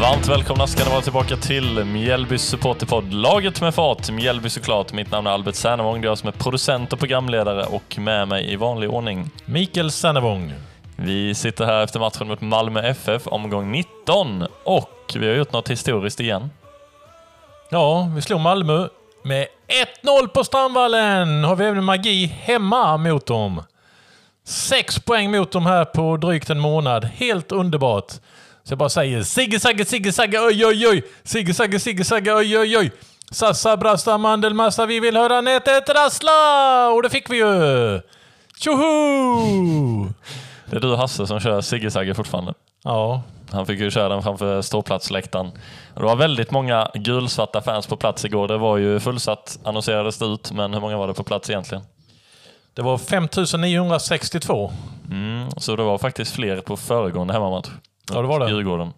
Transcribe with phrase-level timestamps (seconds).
[0.00, 3.12] Varmt välkomna ska ni vara tillbaka till Mjällbys supporterpodd.
[3.12, 4.92] Laget med fart, Mjällby såklart.
[4.92, 8.28] Mitt namn är Albert Sernevång, det är jag som är producent och programledare och med
[8.28, 9.30] mig i vanlig ordning.
[9.44, 10.54] Mikael Sannevång.
[10.96, 15.70] Vi sitter här efter matchen mot Malmö FF, omgång 19 och vi har gjort något
[15.70, 16.50] historiskt igen.
[17.70, 18.88] Ja, vi slog Malmö
[19.22, 19.46] med
[20.02, 21.44] 1-0 på Strandvallen.
[21.44, 23.62] Har vi även magi hemma mot dem.
[24.44, 27.04] Sex poäng mot dem här på drygt en månad.
[27.04, 28.12] Helt underbart.
[28.68, 31.02] Så jag bara säger Sigge Sagge Sigge Sagge oj oj oj!
[31.24, 32.92] Sigge Sagge Sigge Sagge oj oj oj!
[33.30, 36.88] Sassa brasta mandelmassa vi vill höra nätet rassla!
[36.90, 38.00] Och det fick vi ju!
[38.58, 40.12] Tjoho!
[40.66, 42.54] Det är du Hasse som kör Sigge Sagge fortfarande.
[42.84, 45.50] Ja, Han fick ju köra den framför ståplatsläktaren.
[45.94, 48.48] Det var väldigt många gulsvarta fans på plats igår.
[48.48, 51.84] Det var ju fullsatt, annonserades det ut, men hur många var det på plats egentligen?
[52.74, 54.72] det var 5962.
[55.10, 57.68] Mm, så det var faktiskt fler på föregående hemmamatch.
[58.12, 58.50] Ja, det var det.
[58.50, 58.92] Djurgården.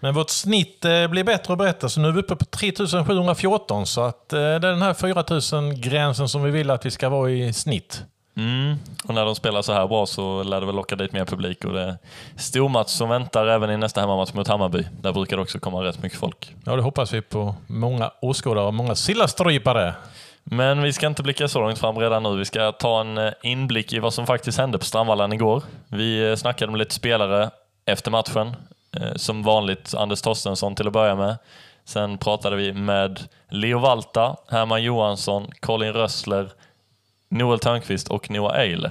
[0.00, 3.86] Men vårt snitt eh, blir bättre och bättre, så nu är vi uppe på 3714.
[3.86, 7.30] Så att eh, det är den här 4000-gränsen som vi vill att vi ska vara
[7.30, 8.04] i snitt.
[8.36, 8.76] Mm.
[9.04, 11.64] Och när de spelar så här bra så lär det väl locka dit mer publik.
[11.64, 11.96] Och det är
[12.36, 14.86] stormatch som väntar även i nästa hemmamatch mot Hammarby.
[15.00, 16.54] Där brukar det också komma rätt mycket folk.
[16.64, 17.54] Ja, det hoppas vi på.
[17.66, 19.94] Många åskådare och många sillastrypare.
[20.44, 22.36] Men vi ska inte blicka så långt fram redan nu.
[22.36, 25.62] Vi ska ta en eh, inblick i vad som faktiskt hände på Strandvallen igår.
[25.88, 27.50] Vi eh, snackade med lite spelare
[27.86, 28.56] efter matchen.
[29.00, 31.36] Eh, som vanligt Anders Torstensson till att börja med.
[31.84, 36.50] Sen pratade vi med Leo Valta, Herman Johansson, Colin Rössler,
[37.28, 38.90] Noel Törnqvist och Noah Eile.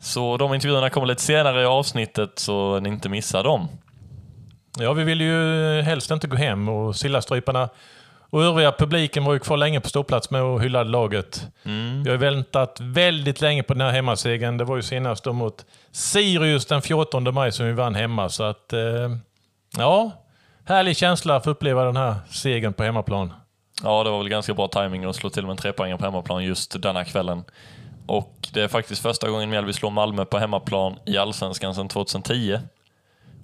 [0.00, 3.68] Så de intervjuerna kommer lite senare i avsnittet så ni inte missar dem.
[4.78, 7.68] Ja, vi vill ju helst inte gå hem och sillastryparna
[8.34, 11.46] och övriga publiken var ju kvar länge på ståplats med och hyllade laget.
[12.04, 14.56] Vi har väntat väldigt länge på den här hemmasegern.
[14.56, 18.28] Det var ju senast mot Sirius den 14 maj som vi vann hemma.
[18.28, 18.80] Så att, eh,
[19.76, 20.10] ja,
[20.64, 23.32] härlig känsla att få uppleva den här segern på hemmaplan.
[23.82, 26.44] Ja, det var väl ganska bra timing att slå till med en trepoängare på hemmaplan
[26.44, 27.44] just denna kvällen.
[28.06, 32.58] Och det är faktiskt första gången Mjällby slår Malmö på hemmaplan i Allsvenskan sedan 2010.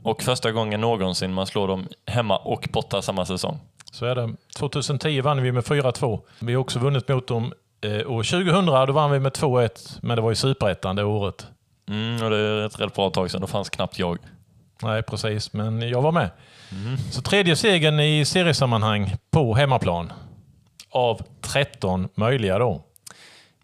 [0.02, 3.60] Och första gången någonsin man slår dem hemma och borta samma säsong.
[3.90, 4.34] Så är det.
[4.56, 6.20] 2010 vann vi med 4-2.
[6.38, 8.66] Vi har också vunnit mot dem eh, år 2000.
[8.66, 11.46] Då vann vi med 2-1, men det var i Superettan det året.
[11.88, 14.18] Mm, och det är ett rätt bra tag sedan, då fanns knappt jag.
[14.82, 15.52] Nej, precis.
[15.52, 16.30] Men jag var med.
[17.10, 20.12] Så tredje segern i seriesammanhang på hemmaplan.
[20.90, 22.84] Av 13 möjliga då.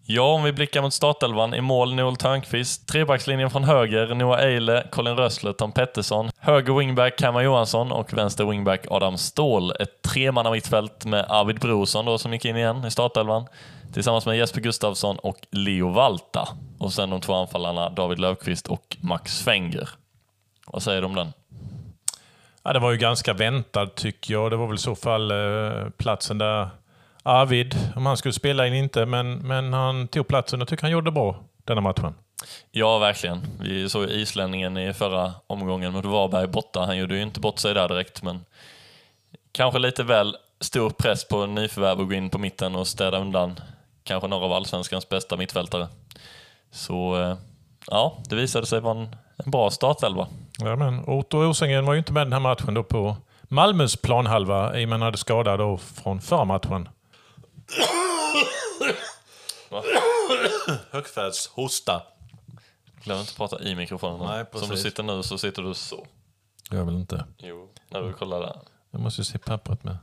[0.09, 1.53] Ja, om vi blickar mot startelvan.
[1.53, 2.87] I mål Noel Törnqvist.
[2.87, 6.29] Trebackslinjen från höger Noah Eile, Colin Rössler, Tom Pettersson.
[6.39, 9.71] Höger wingback Herman Johansson och vänster wingback Adam Ståhl.
[9.71, 13.47] Ett tremanna mittfält med Arvid Brorsson då, som gick in igen i startelvan.
[13.93, 16.47] Tillsammans med Jesper Gustafsson och Leo Valta.
[16.79, 19.89] Och sen de två anfallarna David Löfqvist och Max Fenger.
[20.67, 21.33] Vad säger du om den?
[22.63, 24.51] Ja, det var ju ganska väntat tycker jag.
[24.51, 26.69] Det var väl i så fall eh, platsen där
[27.27, 30.91] Arvid, om han skulle spela in inte, men, men han tog platsen och tycker han
[30.91, 32.15] gjorde det bra denna matchen.
[32.71, 33.41] Ja, verkligen.
[33.59, 36.85] Vi såg islänningen i förra omgången mot Varberg borta.
[36.85, 38.45] Han gjorde ju inte bort sig där direkt, men
[39.51, 43.59] kanske lite väl stor press på nyförvärv att gå in på mitten och städa undan
[44.03, 45.87] kanske några av allsvenskans bästa mittfältare.
[46.71, 47.37] Så eh,
[47.87, 49.15] ja, det visade sig vara en,
[49.45, 50.27] en bra startelva.
[50.59, 54.79] Ja, men Otto Rosengren var ju inte med den här matchen då på Malmös planhalva
[54.79, 56.89] i och med att han hade skada då från förra matchen.
[60.91, 62.01] Högfärdshosta.
[63.03, 64.27] Glöm inte att prata i mikrofonen.
[64.27, 66.07] Nej, Som du sitter nu så sitter du så.
[66.71, 67.25] Jag vill inte.
[67.37, 68.59] Jo, när du kollar där.
[68.91, 69.97] Jag måste ju se pappret med.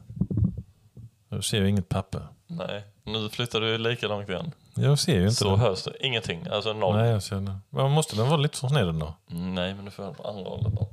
[1.29, 2.27] Jag ser ju inget papper.
[2.47, 4.53] Nej, nu flyttar du lika långt igen.
[4.75, 5.57] Jag ser ju inte Så det.
[5.57, 6.47] hörs det ingenting.
[6.51, 6.97] Alltså noll.
[6.97, 7.59] Nej, jag ser det.
[7.71, 9.15] Men måste den vara lite från snedden då?
[9.27, 10.89] Nej, men du får på andra hållet då.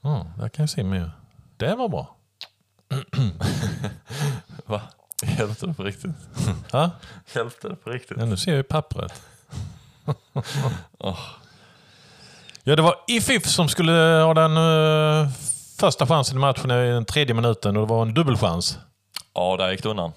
[0.00, 1.10] Ja, där kan jag se mer.
[1.56, 2.16] Det var bra.
[4.66, 4.80] Va?
[5.38, 6.10] Hjälpte det på riktigt?
[6.72, 6.90] Ja,
[7.34, 8.16] Hjälpte det på riktigt?
[8.20, 9.22] ja nu ser jag ju pappret.
[10.98, 11.18] Åh.
[12.64, 15.28] Ja, det var IFIF som skulle ha den eh,
[15.78, 18.78] första chansen i matchen i den tredje minuten och det var en dubbelchans.
[19.34, 20.12] Ja, där gick det undan.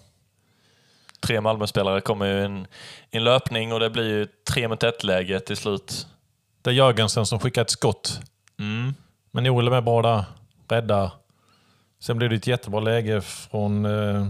[1.19, 2.67] Tre Malmö-spelare kommer ju i en,
[3.11, 6.07] en löpning och det blir ju tre mot ett läge till slut.
[6.61, 8.19] Det är Jörgensen som skickar ett skott.
[8.59, 8.95] Mm.
[9.31, 10.23] Men Joel är med bra där.
[10.67, 11.11] Räddar.
[11.99, 14.27] Sen blir det ett jättebra läge från eh,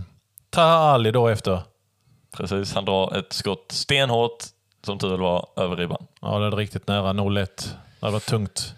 [0.56, 1.62] Taha Ali då efter.
[2.38, 4.44] Precis, han drar ett skott stenhårt,
[4.86, 6.08] som tur var, över ribban.
[6.22, 7.48] Ja, det är riktigt nära 0-1.
[8.00, 8.74] Det var tungt.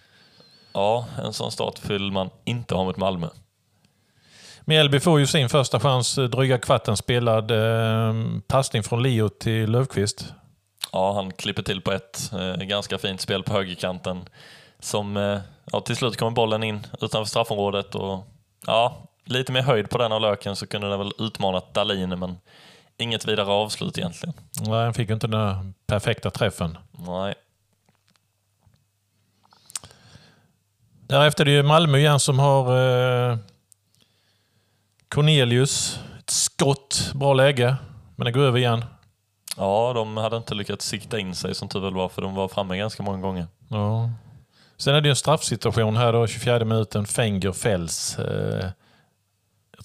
[0.74, 3.28] Ja, en sån start vill man inte ha mot Malmö.
[4.66, 6.18] Mjällby får ju sin första chans.
[6.18, 7.52] eh, Dryga kvarten spelad.
[7.52, 8.14] Eh,
[8.48, 10.34] passning från Leo till Löfqvist.
[10.92, 14.30] Ja, han klipper till på ett eh, ganska fint spel på högerkanten.
[14.80, 15.40] som eh,
[15.72, 18.24] ja, till slut kommer bollen in utanför straffområdet och
[18.68, 22.38] ja, lite mer höjd på den av löken så kunde den väl utmanat Dalin men
[22.98, 24.34] inget vidare avslut egentligen.
[24.62, 26.78] Nej, han fick inte den perfekta träffen.
[26.92, 27.36] Nej.
[31.08, 32.78] Därefter är det ju Malmö igen som har
[33.32, 33.38] eh,
[35.10, 36.00] Cornelius.
[36.20, 37.76] Ett skott, bra läge.
[38.16, 38.86] Men det går över igen.
[39.58, 42.48] Ja, de hade inte lyckats sikta in sig som tur väl var för de var
[42.48, 43.48] framme ganska många gånger.
[43.70, 44.10] Ja.
[44.78, 47.06] Sen är det en straffsituation här då, 24 minuten.
[47.06, 48.20] Fenger fälls.
[48.20, 48.70] Eh,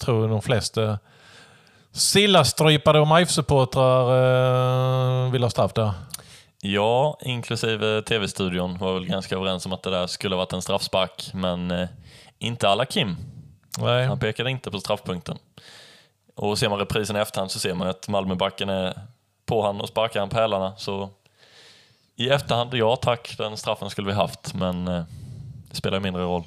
[0.05, 0.99] tror de flesta
[1.91, 5.91] Sillastrypare och MIF-supportrar eh, vill ha straff där.
[6.61, 11.29] Ja, inklusive TV-studion var väl ganska överens om att det där skulle varit en straffspark,
[11.33, 11.87] men eh,
[12.39, 13.15] inte alla Kim.
[13.77, 14.05] Nej.
[14.05, 15.37] Han pekade inte på straffpunkten.
[16.35, 19.01] Och ser man reprisen i efterhand så ser man att Malmöbacken är
[19.45, 20.73] på han och sparkar han på hälarna.
[20.77, 21.09] Så
[22.15, 25.03] i efterhand, ja tack, den straffen skulle vi haft, men eh,
[25.69, 26.43] det spelar mindre roll.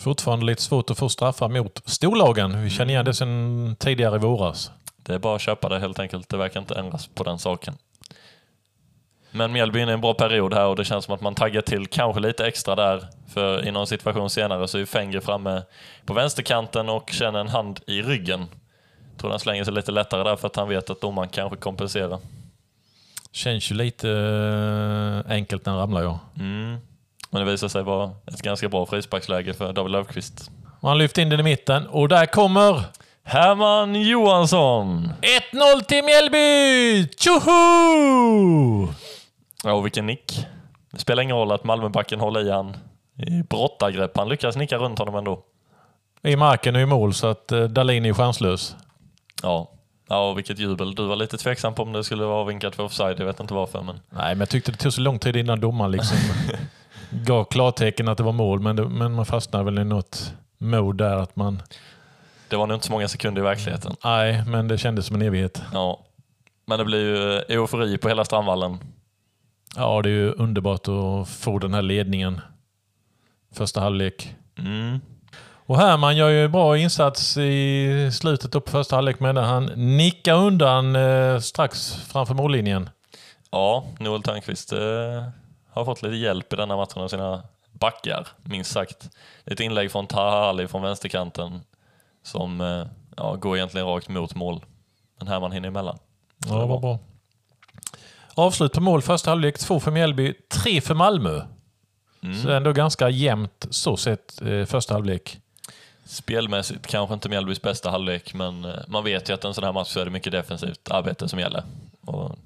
[0.00, 2.62] Fortfarande lite svårt att få straffar mot storlagen.
[2.62, 4.70] Vi känner igen det sedan tidigare i våras.
[4.96, 6.28] Det är bara att köpa det helt enkelt.
[6.28, 7.74] Det verkar inte ändras på den saken.
[9.30, 11.34] Men Mjällby är inne i en bra period här och det känns som att man
[11.34, 13.08] taggar till kanske lite extra där.
[13.28, 15.62] För i någon situation senare så är Fenger framme
[16.06, 18.40] på vänsterkanten och känner en hand i ryggen.
[19.10, 21.56] Jag tror han slänger sig lite lättare där för att han vet att domaren kanske
[21.56, 22.18] kompenserar.
[23.32, 26.18] Känns ju lite eh, enkelt när han ramlar ja.
[26.38, 26.76] Mm.
[27.30, 30.50] Men det visar sig vara ett ganska bra frisparksläge för David Löfqvist.
[30.82, 32.82] Han lyfter in den i mitten och där kommer
[33.22, 35.12] Herman Johansson!
[35.52, 37.08] 1-0 till Mjällby!
[37.18, 38.88] Tjoho!
[39.64, 40.46] Ja, och vilken nick.
[40.90, 42.76] Det spelar ingen roll att Malmöbacken håller i han
[43.26, 44.16] i brottargrepp.
[44.16, 45.44] Han lyckas nicka runt honom ändå.
[46.22, 48.76] I marken och i mål så att eh, Dahlin är chanslös.
[49.42, 49.70] Ja.
[50.08, 50.94] ja, och vilket jubel.
[50.94, 53.20] Du var lite tveksam på om det skulle vara vinkat för offside.
[53.20, 55.60] Jag vet inte varför, men Nej, men jag tyckte det tog så lång tid innan
[55.60, 56.16] domaren liksom
[57.10, 58.60] gav klartecken att det var mål.
[58.60, 61.62] Men, det, men man fastnade väl i något mode där att man...
[62.48, 63.96] det var nog inte så många sekunder i verkligheten.
[64.04, 65.62] Nej, men det kändes som en evighet.
[65.72, 66.06] Ja.
[66.66, 68.78] Men det blir ju eh, eufori på hela Strandvallen.
[69.76, 72.40] Ja, det är ju underbart att få den här ledningen.
[73.52, 74.34] Första halvlek.
[74.58, 75.00] Mm.
[75.66, 79.66] Och Herman gör ju bra insats i slutet på första halvlek med när han
[79.96, 82.90] nickar undan eh, strax framför mållinjen.
[83.50, 84.78] Ja, Noel Törnqvist eh,
[85.72, 89.10] har fått lite hjälp i denna matchen av sina backar, minst sagt.
[89.44, 91.60] Ett inlägg från Taha Ali från vänsterkanten
[92.22, 92.86] som eh,
[93.16, 94.64] ja, går egentligen rakt mot mål.
[95.18, 95.98] Men Herman hinner emellan.
[96.46, 96.98] Ja, det var bra.
[98.34, 99.58] Avslut på mål första halvlek.
[99.58, 101.42] Två för Mjällby, tre för Malmö.
[102.22, 102.42] Mm.
[102.42, 105.40] Så ändå ganska jämnt så sett eh, första halvlek.
[106.04, 109.72] Spelmässigt kanske inte Mjällbys bästa halvlek, men eh, man vet ju att en sån här
[109.72, 111.62] match så är det mycket defensivt arbete som gäller.
[112.00, 112.38] Och,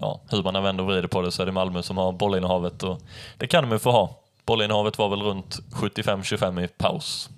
[0.00, 2.12] ja, hur man än vänder och vrider på det så är det Malmö som har
[2.12, 3.00] bollinnehavet och
[3.36, 4.18] det kan de ju få ha.
[4.46, 7.30] Bollinnehavet var väl runt 75-25 i paus.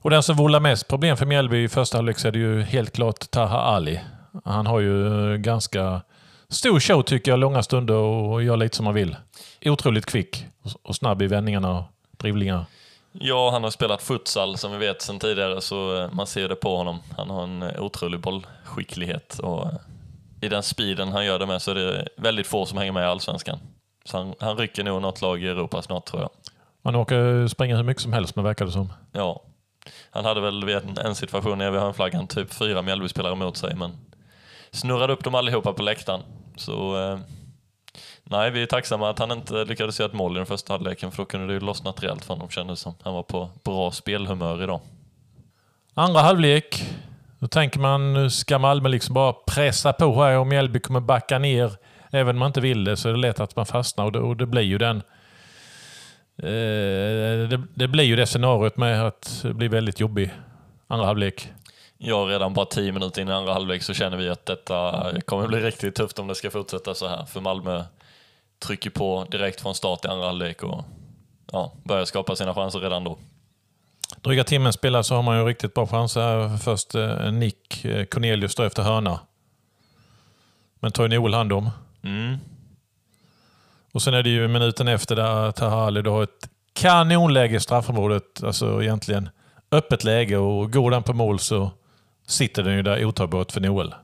[0.00, 2.62] Och den som vållar mest problem för Mjällby i första halvlek så är det ju
[2.62, 4.00] helt klart Taha Ali.
[4.44, 6.00] Han har ju eh, ganska
[6.48, 9.16] stor show tycker jag, långa stunder och gör lite som han vill.
[9.64, 10.46] Otroligt kvick
[10.82, 12.64] och snabb i vändningarna och drivlingar.
[13.12, 16.56] Ja, han har spelat futsal som vi vet sedan tidigare så eh, man ser det
[16.56, 16.98] på honom.
[17.16, 19.70] Han har en eh, otrolig bollskicklighet och
[20.40, 23.02] i den speeden han gör det med så är det väldigt få som hänger med
[23.02, 23.58] i Allsvenskan.
[24.04, 26.30] Så han, han rycker nog något lag i Europa snart tror jag.
[26.84, 28.92] Han åker springa hur mycket som helst men verkar det som.
[29.12, 29.42] Ja.
[30.10, 33.34] Han hade väl vid en, en situation när vi har en flaggan typ fyra Mjällbyspelare
[33.34, 33.96] mot sig men
[34.70, 36.20] snurrade upp dem allihopa på läktaren.
[36.56, 37.18] Så eh,
[38.24, 41.10] nej, vi är tacksamma att han inte lyckades göra ett mål i den första halvleken
[41.10, 42.94] för då kunde det ju lossnat rejält för honom kändes som.
[43.02, 44.80] Han var på bra spelhumör idag.
[45.94, 46.84] Andra halvlek.
[47.38, 51.38] Då tänker man nu ska Malmö liksom bara pressa på här och Mjällby kommer backa
[51.38, 51.72] ner.
[52.10, 54.18] Även om man inte vill det så är det lätt att man fastnar och det,
[54.18, 54.96] och det blir ju den
[56.36, 60.30] eh, det, det blir ju det scenariot med att det blir väldigt jobbig
[60.86, 61.48] andra halvlek.
[61.98, 65.46] Ja, redan bara tio minuter in i andra halvlek så känner vi att detta kommer
[65.46, 67.24] bli riktigt tufft om det ska fortsätta så här.
[67.24, 67.84] För Malmö
[68.58, 70.84] trycker på direkt från start i andra halvlek och
[71.52, 73.18] ja, börjar skapa sina chanser redan då.
[74.22, 76.56] Dryga timmen spelar så har man ju riktigt bra chanser.
[76.56, 79.20] Först eh, Nick eh, Cornelius står efter hörna.
[80.80, 81.70] Men tar ju Noel hand om.
[82.02, 82.36] Mm.
[83.92, 87.60] Och sen är det ju minuten efter där Taha Ali då har ett kanonläge i
[87.60, 88.42] straffområdet.
[88.44, 89.28] Alltså egentligen
[89.70, 91.70] öppet läge och går den på mål så
[92.26, 93.94] sitter den ju där otagbart för Noel.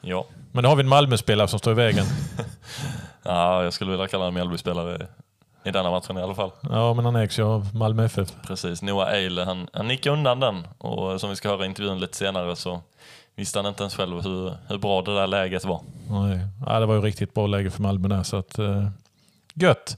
[0.00, 0.26] Ja.
[0.52, 2.04] Men då har vi en Malmö-spelare som står i vägen.
[3.22, 5.06] ja, jag skulle vilja kalla honom Mjällbyspelare
[5.64, 6.50] i denna matchen i alla fall.
[6.70, 8.28] Ja, men han ägs ju av Malmö FF.
[8.46, 12.00] Precis, Noah Eile, han, han nickade undan den och som vi ska höra i intervjun
[12.00, 12.80] lite senare så
[13.36, 15.80] visste han inte ens själv hur, hur bra det där läget var.
[16.08, 16.38] Nej.
[16.66, 18.22] Ja, det var ju riktigt bra läge för Malmö där.
[18.22, 18.88] Så att, eh,
[19.54, 19.96] Gött.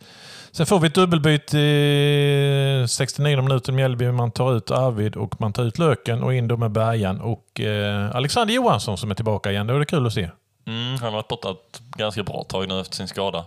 [0.52, 4.12] Sen får vi ett dubbelbyte i 69 minuter Mjällby.
[4.12, 7.60] Man tar ut Arvid och man tar ut Löken och in då med Bergan och
[7.60, 9.66] eh, Alexander Johansson som är tillbaka igen.
[9.66, 10.30] Det var det kul att se.
[10.66, 13.44] Mm, han har varit borta ett ganska bra tag nu efter sin skada.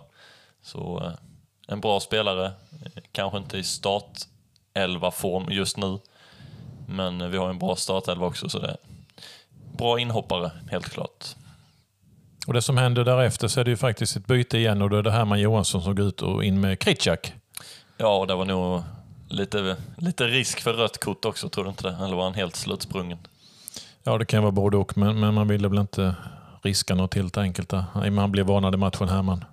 [0.64, 1.12] Så eh,
[1.68, 2.52] en bra spelare.
[3.12, 6.00] Kanske inte i startelva-form just nu.
[6.88, 8.78] Men vi har en bra startelva också, så det är
[9.78, 11.26] bra inhoppare, helt klart.
[12.48, 14.98] Och det som händer därefter så är det ju faktiskt ett byte igen och då
[14.98, 17.34] är det Herman Johansson som går ut och in med Kritschak.
[17.98, 18.84] Ja, och det var nog
[19.30, 22.06] lite, lite risk för rött kort också, tror du inte det?
[22.06, 23.18] Eller var han helt slutsprungen?
[24.04, 26.16] Ja, det kan vara både och, men, men man ville väl inte
[26.62, 28.10] riska något helt enkelt där.
[28.10, 29.46] Man blev varnad i matchen, Herman.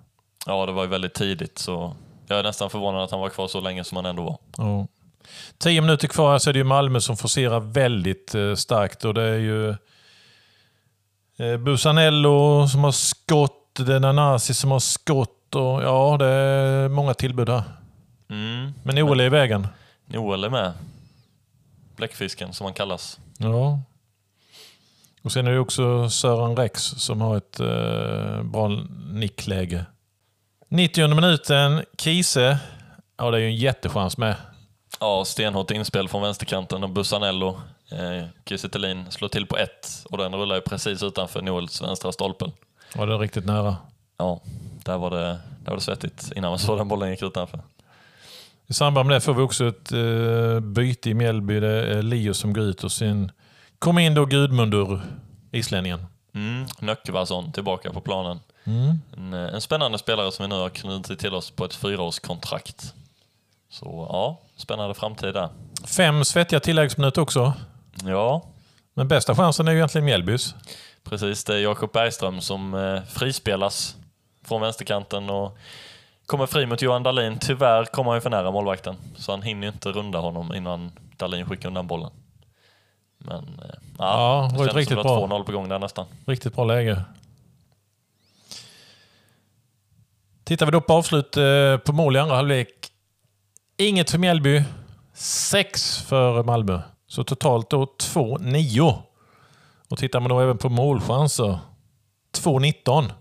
[0.45, 1.95] Ja, det var ju väldigt tidigt, så
[2.27, 4.37] jag är nästan förvånad att han var kvar så länge som han ändå var.
[4.57, 4.87] Ja.
[5.57, 9.23] Tio minuter kvar så är det ju Malmö som forcerar väldigt eh, starkt och det
[9.23, 9.69] är ju
[11.37, 16.89] eh, Busanello som har skott, det är Nanasi som har skott och ja, det är
[16.89, 17.63] många tillbud här.
[18.29, 18.73] Mm.
[18.83, 19.67] Men Noel är i vägen.
[20.05, 20.73] Noel är med.
[21.95, 23.19] Bläckfisken, som han kallas.
[23.37, 23.79] Ja.
[25.21, 28.67] Och sen är det också Sören Rex som har ett eh, bra
[29.11, 29.85] nickläge.
[30.75, 32.57] 90 minuten, Kise.
[33.17, 34.35] Ja, det är ju en jättechans med.
[34.99, 37.59] Ja, stenhårt inspel från vänsterkanten och Busanello,
[37.91, 42.11] eh, Kiese Thelin, slår till på ett och den rullar ju precis utanför Noels vänstra
[42.11, 42.51] stolpen.
[42.95, 43.77] Ja, det riktigt nära.
[44.17, 44.41] Ja,
[44.83, 47.59] där var det, där var det svettigt innan man såg den bollen gick utanför.
[48.67, 51.59] I samband med det får vi också ett eh, byte i Mjällby.
[51.59, 53.31] Det är Leo som går ut och sen
[53.79, 55.01] kommer in då Gudmundur,
[55.51, 56.05] islänningen.
[56.33, 58.39] Mm, Nöckvason tillbaka på planen.
[58.65, 58.99] Mm.
[59.17, 62.93] En, eh, en spännande spelare som vi nu har knutit till oss på ett fyraårskontrakt.
[63.69, 65.49] Så ja, spännande framtid där.
[65.85, 67.53] Fem svettiga tilläggsminuter också.
[68.03, 68.41] Ja,
[68.93, 70.55] Men bästa chansen är ju egentligen Mjällbys.
[71.03, 71.43] precis.
[71.43, 73.95] Det är Jakob Bergström som eh, frispelas
[74.45, 75.57] från vänsterkanten och
[76.25, 77.37] kommer fri mot Johan Dahlin.
[77.39, 80.91] Tyvärr kommer han ju för nära målvakten, så han hinner ju inte runda honom innan
[81.17, 82.11] Dahlin skickar undan bollen.
[83.17, 85.79] Men eh, Ja, det var ett kändes riktigt som det var 2-0 på gång där
[85.79, 86.05] nästan.
[86.25, 87.01] Riktigt bra läge.
[90.45, 92.69] Tittar vi då på avslut eh, på mål i andra halvlek.
[93.77, 94.63] Inget för Mjällby.
[95.13, 96.81] Sex för Malmö.
[97.07, 99.01] Så totalt då 2-9.
[99.87, 101.59] Och tittar man då även på målchanser.
[102.37, 103.11] 2-19.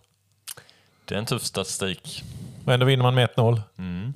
[1.04, 2.24] Det är en tuff statistik.
[2.64, 3.60] Och ändå vinner man med 1-0.
[3.78, 4.14] Mm.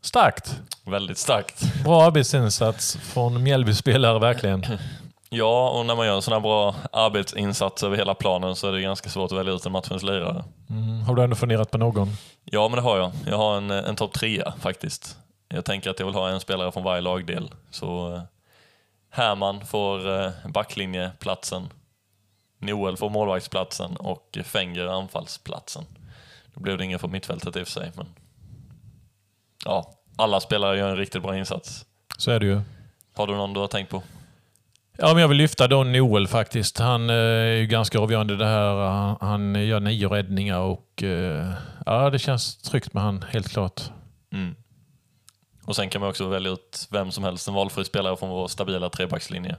[0.00, 0.60] Starkt.
[0.84, 1.84] Väldigt starkt.
[1.84, 4.66] Bra arbetsinsats från Mjällby-spelare verkligen.
[5.34, 8.72] Ja, och när man gör en sån här bra arbetsinsats över hela planen så är
[8.72, 10.44] det ganska svårt att välja ut en matchens lirare.
[10.70, 11.00] Mm.
[11.00, 12.08] Har du ändå funderat på någon?
[12.44, 13.12] Ja, men det har jag.
[13.26, 15.18] Jag har en, en topp trea faktiskt.
[15.48, 17.50] Jag tänker att jag vill ha en spelare från varje lagdel.
[17.70, 18.22] Så eh,
[19.10, 21.68] Herman får eh, backlinjeplatsen,
[22.58, 25.84] Noel får målvaktsplatsen och Fenger anfallsplatsen.
[26.54, 28.06] Då blev det ingen från mittfältet i och för sig, men
[29.64, 31.84] ja, alla spelare gör en riktigt bra insats.
[32.18, 32.60] Så är det ju.
[33.14, 34.02] Har du någon du har tänkt på?
[35.02, 36.78] Ja, men jag vill lyfta då Noel faktiskt.
[36.78, 38.74] Han eh, är ju ganska avgörande i det här.
[38.74, 41.52] Han, han gör nio räddningar och eh,
[41.86, 43.80] ja, det känns tryggt med han, helt klart.
[44.32, 44.54] Mm.
[45.64, 48.48] Och sen kan man också välja ut vem som helst, en valfri spelare från vår
[48.48, 49.56] stabila trebackslinje.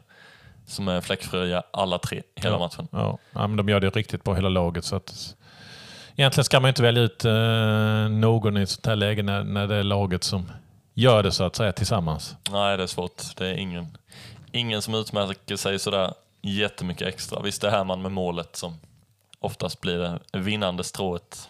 [0.66, 2.60] Som är fläckfria alla tre hela Ja.
[2.60, 2.88] matchen.
[2.92, 4.86] Ja, ja, men de gör det riktigt bra hela laget.
[4.86, 5.36] Så att,
[6.16, 9.68] egentligen ska man inte välja ut eh, någon i ett sånt här läge när, när
[9.68, 10.52] det är laget som
[10.94, 12.36] gör det så att säga tillsammans.
[12.52, 13.22] Nej, det är svårt.
[13.38, 13.98] Det är ingen,
[14.54, 17.42] ingen som utmärker sig sådär jättemycket extra.
[17.42, 18.80] Visst, det är Herman med målet som
[19.40, 21.50] oftast blir det vinnande strået.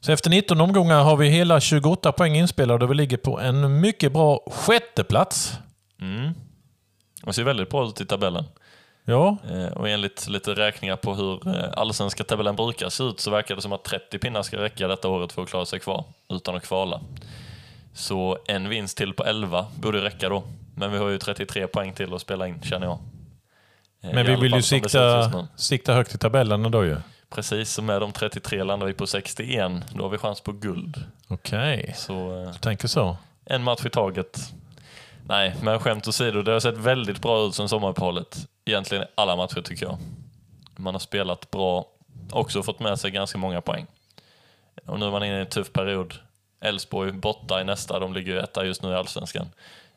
[0.00, 3.80] Så efter 19 omgångar har vi hela 28 poäng inspelade och vi ligger på en
[3.80, 5.52] mycket bra sjätteplats.
[6.00, 6.34] Mm.
[7.22, 8.44] Det ser väldigt bra ut i tabellen.
[9.04, 13.30] Ja, Eh, och enligt lite räkningar på hur eh, allsvenska tabellen brukar se ut så
[13.30, 16.04] verkar det som att 30 pinnar ska räcka detta året för att klara sig kvar
[16.28, 17.00] utan att kvala.
[17.94, 20.42] Så en vinst till på 11 borde räcka då.
[20.74, 22.98] Men vi har ju 33 poäng till att spela in känner jag.
[24.02, 26.96] Eh, men i vi vill ju sikta, sikta högt i tabellerna då ju.
[27.30, 29.72] Precis, så med de 33 landar vi på 61.
[29.94, 31.04] Då har vi chans på guld.
[31.28, 33.16] Okej, Så eh, du tänker så.
[33.44, 34.38] en match i taget.
[35.26, 38.36] Nej, men skämt åsido, det har sett väldigt bra ut sen sommaruppehållet.
[38.64, 39.98] Egentligen alla matcher tycker jag.
[40.76, 41.86] Man har spelat bra,
[42.30, 43.86] också fått med sig ganska många poäng.
[44.86, 46.14] Och nu är man inne i en tuff period.
[46.60, 49.46] Elfsborg borta i nästa, de ligger ju etta just nu i Allsvenskan.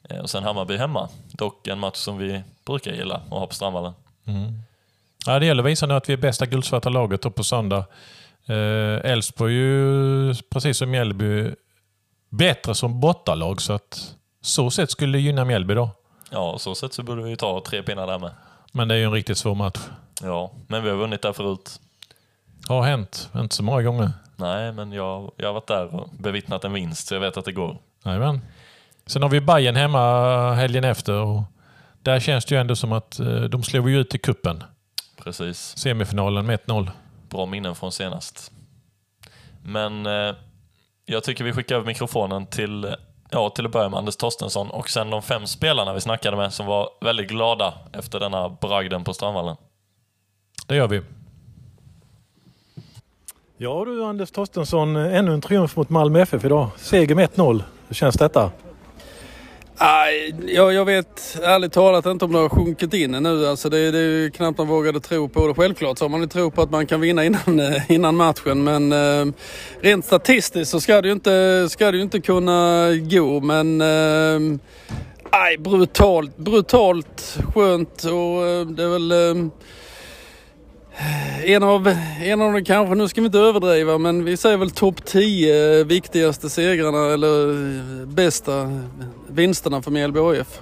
[0.10, 1.10] Eh, Och sen Hammarby hemma.
[1.32, 3.94] Dock en match som vi brukar gilla att ha på Strandvallen.
[5.26, 7.86] Ja, det gäller att visa nu att vi är bästa guldsvarta laget på söndag.
[8.46, 11.52] Eh, Elfsborg är ju, precis som Mjällby,
[12.30, 13.62] bättre som bortalag.
[13.62, 15.90] Så att så sätt skulle det gynna Mjällby då.
[16.30, 18.32] Ja, så sett så borde vi ta tre pinnar där med.
[18.72, 19.80] Men det är ju en riktigt svår match.
[20.22, 21.80] Ja, men vi har vunnit där förut.
[22.68, 24.12] Har hänt, inte så många gånger.
[24.36, 27.46] Nej, men jag, jag har varit där och bevittnat en vinst, så jag vet att
[27.46, 27.78] det går.
[28.06, 28.42] Jajamän.
[29.08, 31.14] Sen har vi Bayern hemma helgen efter.
[31.14, 31.44] Och
[32.02, 34.64] där känns det ju ändå som att eh, de slog ju ut i kuppen
[35.24, 35.78] Precis.
[35.78, 36.92] Semifinalen med 1-0.
[37.30, 38.52] Bra minnen från senast.
[39.64, 40.36] Men eh,
[41.06, 42.96] jag tycker vi skickar över mikrofonen till,
[43.30, 46.54] ja, till att börja med Anders Torstensson och sen de fem spelarna vi snackade med
[46.54, 49.56] som var väldigt glada efter denna bragden på Strandvallen.
[50.68, 51.02] Det gör vi.
[53.58, 56.70] Ja du Anders Torstensson, ännu en triumf mot Malmö FF idag.
[56.78, 57.64] Seger med 1-0.
[57.88, 58.52] Hur känns detta?
[59.80, 63.48] Nej, jag, jag vet ärligt talat inte om det har sjunkit in nu.
[63.48, 65.54] Alltså det, det är ju knappt man vågade tro på det.
[65.54, 68.64] Självklart så har man ju tro på att man kan vinna innan, eh, innan matchen.
[68.64, 69.34] Men eh,
[69.82, 73.40] rent statistiskt så ska det ju inte, ska det ju inte kunna gå.
[73.40, 74.60] Men eh,
[75.30, 79.48] aj, brutalt, brutalt skönt och eh, det är väl eh,
[81.44, 84.72] en av, en av de kanske, nu ska vi inte överdriva, men vi säger väl
[84.72, 88.82] topp 10 viktigaste segrarna eller eh, bästa
[89.28, 90.62] vinsterna för Mjällby AIF.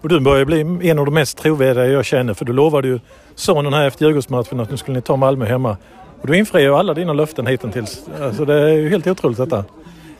[0.00, 0.60] Och du börjar bli
[0.90, 3.00] en av de mest trovärdiga jag känner för du lovade ju
[3.34, 5.76] sonen här efter Djurgårdsmatchen att nu skulle ni ta Malmö hemma.
[6.20, 8.02] Och du infriar ju alla dina löften hittills.
[8.22, 9.64] Alltså det är ju helt otroligt detta.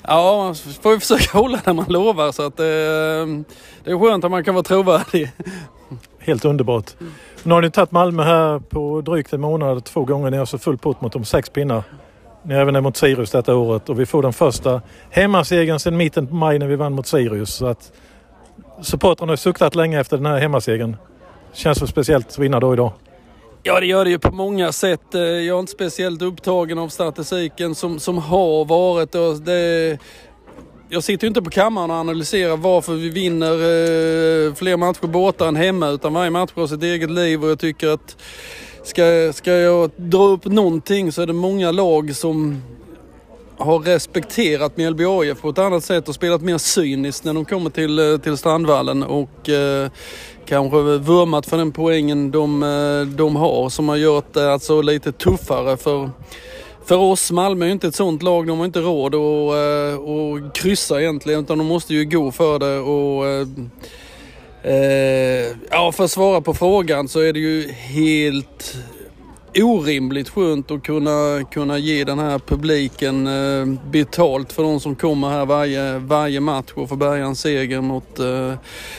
[0.03, 2.65] Ja, man får ju försöka hålla det man lovar så att det,
[3.85, 5.33] det är skönt att man kan vara trovärdig.
[6.29, 6.95] Helt underbart.
[7.43, 10.31] Nu har ni tagit Malmö här på drygt en månad två gånger.
[10.31, 11.83] Ni har så full pott mot de sex pinnar.
[12.43, 16.27] Ni har även mot Sirius detta året och vi får den första hemmasegern sedan mitten
[16.27, 17.55] på maj när vi vann mot Sirius.
[17.55, 17.93] Så att
[18.83, 20.97] supportrarna har suktat länge efter den här hemmasegern.
[21.53, 22.93] Känns det speciellt att vinna då idag.
[23.63, 25.15] Ja, det gör det ju på många sätt.
[25.15, 29.15] Eh, jag är inte speciellt upptagen av statistiken som, som har varit.
[29.15, 29.99] Och det,
[30.89, 35.49] jag sitter ju inte på kammaren och analyserar varför vi vinner eh, fler matcher borta
[35.49, 38.17] än hemma utan varje match har sitt eget liv och jag tycker att
[38.83, 42.63] ska, ska jag dra upp någonting så är det många lag som
[43.57, 47.71] har respekterat Mjällby AIF på ett annat sätt och spelat mer cyniskt när de kommer
[47.71, 49.91] till, eh, till Strandvallen och eh,
[50.47, 55.13] kanske vurmat för den poängen de, eh, de har som har gjort det alltså lite
[55.13, 56.11] tuffare för
[56.89, 58.47] för oss, Malmö är ju inte ett sånt lag.
[58.47, 62.59] De har inte råd att, eh, att kryssa egentligen utan de måste ju gå för
[62.59, 62.79] det.
[62.79, 63.47] Och, eh,
[64.75, 68.77] eh, ja, för att svara på frågan så är det ju helt
[69.55, 75.29] orimligt skönt att kunna, kunna ge den här publiken eh, betalt för de som kommer
[75.29, 78.53] här varje, varje match och få bärga en seger mot eh,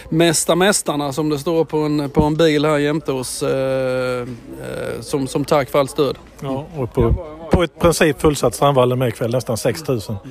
[0.10, 5.02] Mästa Mästarna som det står på en, på en bil här jämte oss eh, eh,
[5.02, 6.18] som, som tack för allt stöd.
[6.42, 7.16] Ja, och på,
[7.60, 10.16] på ett princip fullsatt Strandvallen med ikväll, nästan 6000.
[10.16, 10.22] Eh,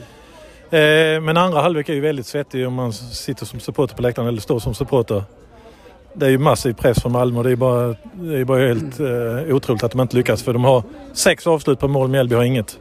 [1.20, 4.40] men andra halvlek är ju väldigt svettig om man sitter som supporter på läktaren eller
[4.40, 5.24] står som supporter.
[6.14, 9.00] Det är ju massiv press från Malmö och det är bara, det är bara helt
[9.00, 10.82] eh, otroligt att de inte lyckas för de har
[11.14, 12.78] sex avslut på mål, Mjällby har inget.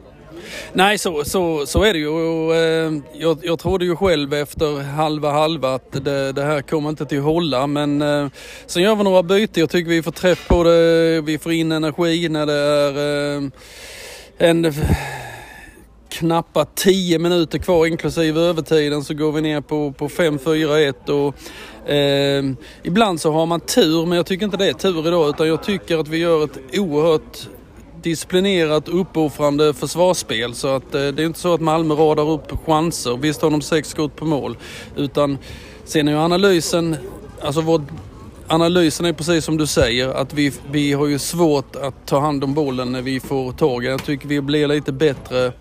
[0.73, 2.07] Nej, så, så, så är det ju.
[2.07, 6.89] Och, eh, jag, jag trodde ju själv efter halva halva att det, det här kommer
[6.89, 7.67] inte till att hålla.
[7.67, 8.27] Men eh,
[8.65, 9.61] sen gör vi några byten.
[9.61, 11.21] Jag tycker vi får träff på det.
[11.21, 13.49] Vi får in energi när det är eh,
[14.37, 14.73] en
[16.09, 22.43] knappa 10 minuter kvar inklusive övertiden så går vi ner på, på 5-4-1 och eh,
[22.83, 25.63] ibland så har man tur men jag tycker inte det är tur idag utan jag
[25.63, 27.47] tycker att vi gör ett oerhört
[28.01, 33.17] disciplinerat uppoffrande försvarsspel så att eh, det är inte så att Malmö radar upp chanser.
[33.17, 34.57] Visst har de sex skott på mål
[34.95, 35.37] utan
[35.85, 36.95] sen är ju analysen,
[37.41, 37.81] alltså vår
[38.49, 42.43] Analysen är precis som du säger att vi, vi har ju svårt att ta hand
[42.43, 43.91] om bollen när vi får tag i den.
[43.91, 45.53] Jag tycker vi blir lite bättre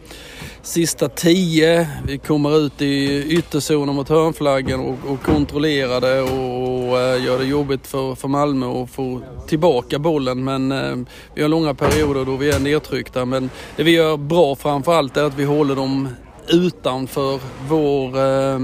[0.62, 1.88] sista tio.
[2.06, 7.38] Vi kommer ut i ytterzonen mot hörnflaggen och, och kontrollerar det och, och äh, gör
[7.38, 10.44] det jobbigt för, för Malmö att få tillbaka bollen.
[10.44, 10.96] Men äh,
[11.34, 13.24] vi har långa perioder då vi är nedtryckta.
[13.24, 16.08] Men det vi gör bra framförallt är att vi håller dem
[16.48, 18.58] utanför vår äh,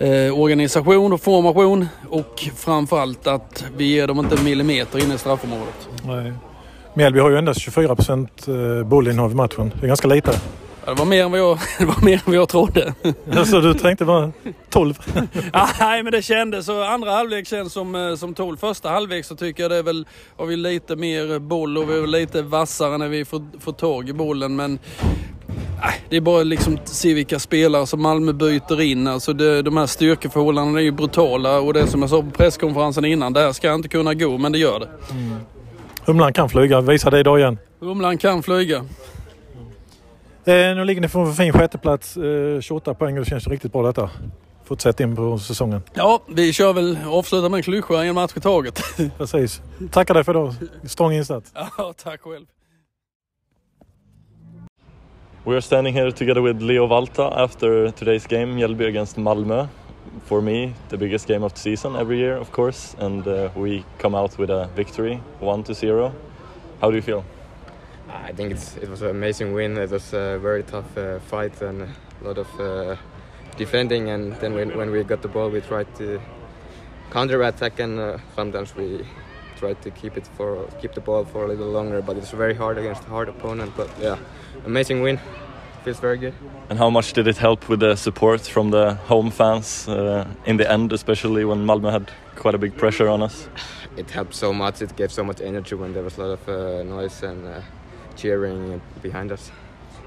[0.00, 5.18] eh, organisation och formation och framförallt att vi ger dem inte en millimeter in i
[5.18, 5.88] straffområdet.
[6.06, 6.32] Nej.
[6.94, 9.72] Mjällby har ju endast 24 procent eh, bollinnehav i matchen.
[9.80, 10.32] Det är ganska lite.
[10.84, 12.94] Ja, det var mer än vad jag, det var mer än vad jag trodde.
[13.36, 14.32] Alltså du tänkte bara
[14.70, 14.94] 12?
[15.52, 16.82] ah, nej men det kändes så.
[16.82, 18.56] Andra halvlek känns som, eh, som 12.
[18.56, 21.98] Första halvlek så tycker jag det är väl, har vi lite mer boll och vi
[21.98, 24.56] är lite vassare när vi får, får tag i bollen.
[24.56, 24.78] Men
[26.08, 29.06] det är bara liksom att se vilka spelare som Malmö byter in.
[29.06, 33.04] Alltså det, de här styrkeförhållandena är ju brutala och det som jag sa på presskonferensen
[33.04, 34.88] innan, det här ska inte kunna gå men det gör det.
[35.10, 35.36] Mm.
[36.04, 37.58] Humlan kan flyga, visa det idag igen.
[37.80, 38.76] Humlan kan flyga.
[40.44, 43.72] Eh, nu ligger ni på en fin sjätteplats, eh, 28 poäng och det känns riktigt
[43.72, 44.10] bra detta.
[44.64, 45.82] Fortsätt in på säsongen.
[45.94, 48.82] Ja, vi kör väl, avslutar med en klyscha en match i taget.
[49.18, 49.60] Precis.
[49.90, 50.54] Tackar dig för idag.
[50.84, 51.52] Strong insats.
[51.78, 52.46] Ja, tack själv.
[55.42, 59.70] We are standing here together with Leo Valta after today's game, Mjällby against Malmö.
[60.26, 63.86] For me, the biggest game of the season every year, of course, and uh, we
[63.96, 66.12] come out with a victory, one to zero.
[66.82, 67.24] How do you feel?
[68.10, 69.78] I think it was an amazing win.
[69.78, 71.88] It was a very tough uh, fight and a
[72.22, 72.96] lot of uh,
[73.56, 74.10] defending.
[74.10, 76.20] And then when, when we got the ball, we tried to
[77.10, 79.06] counter attack, and uh, sometimes we
[79.60, 82.02] tried to keep it for keep the ball for a little longer.
[82.02, 83.72] But it's very hard against a hard opponent.
[83.76, 84.16] But yeah,
[84.64, 85.18] amazing win.
[85.84, 86.34] Feels very good.
[86.68, 90.56] And how much did it help with the support from the home fans uh, in
[90.58, 93.48] the end, especially when Malmö had quite a big pressure on us?
[93.96, 94.82] It helped so much.
[94.82, 97.62] It gave so much energy when there was a lot of uh, noise and uh,
[98.16, 99.50] cheering behind us.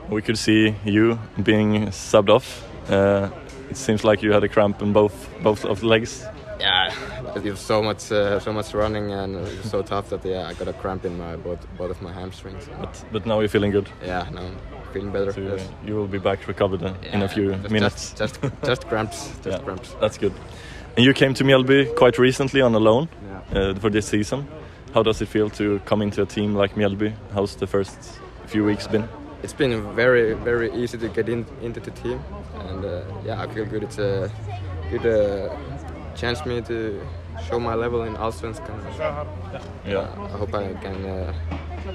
[0.10, 2.64] We could see you being subbed off.
[2.90, 3.30] Uh,
[3.70, 5.14] it seems like you had a cramp in both
[5.44, 6.26] both of the legs.
[6.90, 10.26] Yeah, it was so much uh, so much running and it was so tough that
[10.26, 12.70] yeah I got a cramp in my both both of my hamstrings.
[12.80, 13.90] But but now you're feeling good.
[14.06, 14.58] Yeah, now I'm
[14.94, 15.32] feeling better.
[15.34, 15.70] So yes.
[15.86, 18.14] you will be back recovered in, in a few just, minutes.
[18.20, 19.28] Just just, just cramps.
[19.44, 19.64] Just Yeah.
[19.66, 19.96] cramps.
[20.00, 20.34] That's good.
[20.96, 23.08] And you came to Mjällby quite recently on a loan
[23.54, 23.60] Yeah.
[23.60, 24.48] uh, for this season.
[24.94, 27.14] How does it feel to come into a team like Mjällby?
[27.34, 27.98] How's the first
[28.46, 29.08] few weeks been?
[29.42, 32.20] It's been very very easy to get in, into the team,
[32.70, 33.84] and uh, yeah, I feel good.
[33.84, 34.30] It's a
[34.92, 35.50] good uh,
[36.16, 37.02] chance me to
[37.48, 38.80] show my level in Allsvenskan.
[39.86, 40.08] Yeah.
[40.18, 41.34] I hope I can uh,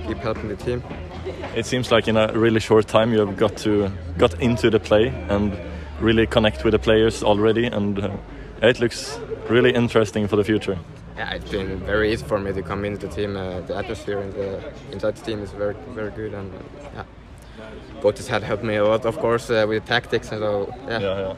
[0.07, 0.83] keep helping the team.
[1.55, 4.81] It seems like in a really short time you have got to got into the
[4.81, 5.57] play and
[6.01, 8.11] really connect with the players already, and uh,
[8.63, 10.79] it looks really interesting for the future.
[11.17, 13.37] Yeah, it's been very easy for me to come into the team.
[13.37, 16.53] Uh, the atmosphere in the, inside the team is very very good, and
[16.95, 17.05] yeah,
[18.01, 20.33] coaches had helped me a lot, of course, uh, with tactics.
[20.33, 21.01] And so yeah.
[21.01, 21.35] Yeah, yeah.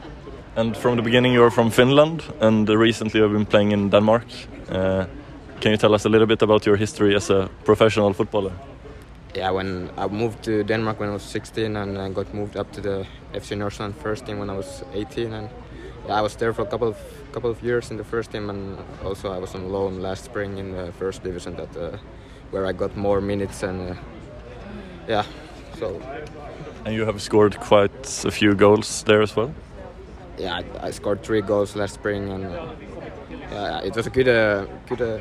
[0.55, 4.25] And from the beginning, you're from Finland, and recently you've been playing in Denmark.
[4.69, 5.05] Uh,
[5.61, 8.51] can you tell us a little bit about your history as a professional footballer?
[9.33, 12.71] Yeah, when I moved to Denmark when I was 16 and I got moved up
[12.73, 15.49] to the FC Northland first team when I was 18 and
[16.07, 16.97] yeah, I was there for a couple of
[17.31, 20.57] couple of years in the first team and also I was on loan last spring
[20.57, 21.97] in the first division that uh,
[22.51, 23.95] where I got more minutes and uh,
[25.07, 25.23] yeah,
[25.79, 26.01] so
[26.85, 29.53] And you have scored quite a few goals there as well.
[30.41, 32.73] Yeah, I, I scored three goals last spring and uh,
[33.51, 35.19] yeah, it was a good uh, good uh,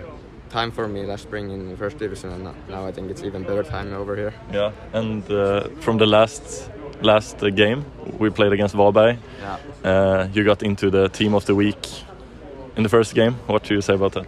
[0.48, 3.42] time for me last spring in the first division and now- I think it's even
[3.42, 4.32] better time over here.
[4.52, 4.72] Yeah.
[4.92, 6.70] And uh, from the last
[7.02, 7.84] last uh, game
[8.18, 9.58] we played against Varberg, Yeah.
[9.90, 11.86] uh, you got into the team of the week
[12.76, 13.34] in the first game.
[13.46, 14.26] What do you say about that?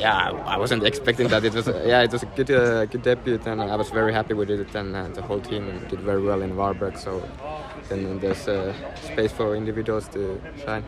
[0.00, 1.44] Uh, yeah, I wasn't expecting that.
[1.44, 4.34] It was yeah, it was a good uh, good debut, and I was very happy
[4.34, 4.74] with it.
[4.74, 6.98] And uh, the whole team did very well in Varberg.
[6.98, 7.22] So
[7.88, 10.84] then there's uh, space for individuals to shine.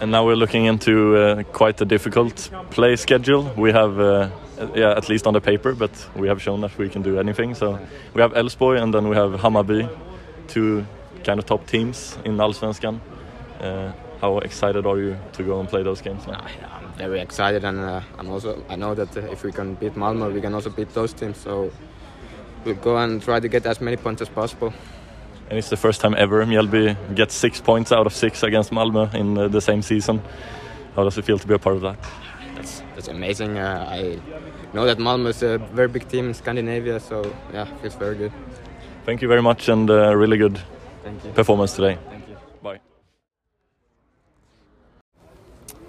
[0.00, 3.50] And now we're looking into uh, quite a difficult play schedule.
[3.56, 4.28] We have, uh,
[4.74, 7.54] yeah, at least on the paper, but we have shown that we can do anything.
[7.54, 7.78] So
[8.14, 9.88] we have Elfsborg and then we have Hammarby,
[10.48, 10.84] two
[11.24, 13.00] kind of top teams in Allsvenskan.
[13.60, 16.44] Uh, how excited are you to go and play those games now?
[16.96, 20.30] Very excited, and uh, I'm also I know that uh, if we can beat Malmo,
[20.30, 21.36] we can also beat those teams.
[21.36, 21.70] So
[22.64, 24.72] we'll go and try to get as many points as possible.
[25.50, 29.14] And it's the first time ever Mjällby gets six points out of six against Malmö
[29.14, 30.20] in uh, the same season.
[30.96, 31.96] How does it feel to be a part of that?
[32.54, 33.58] That's that's amazing.
[33.58, 34.18] Uh, I
[34.72, 38.32] know that Malmo is a very big team in Scandinavia, so yeah, feels very good.
[39.04, 40.58] Thank you very much and uh, really good
[41.34, 41.98] performance today.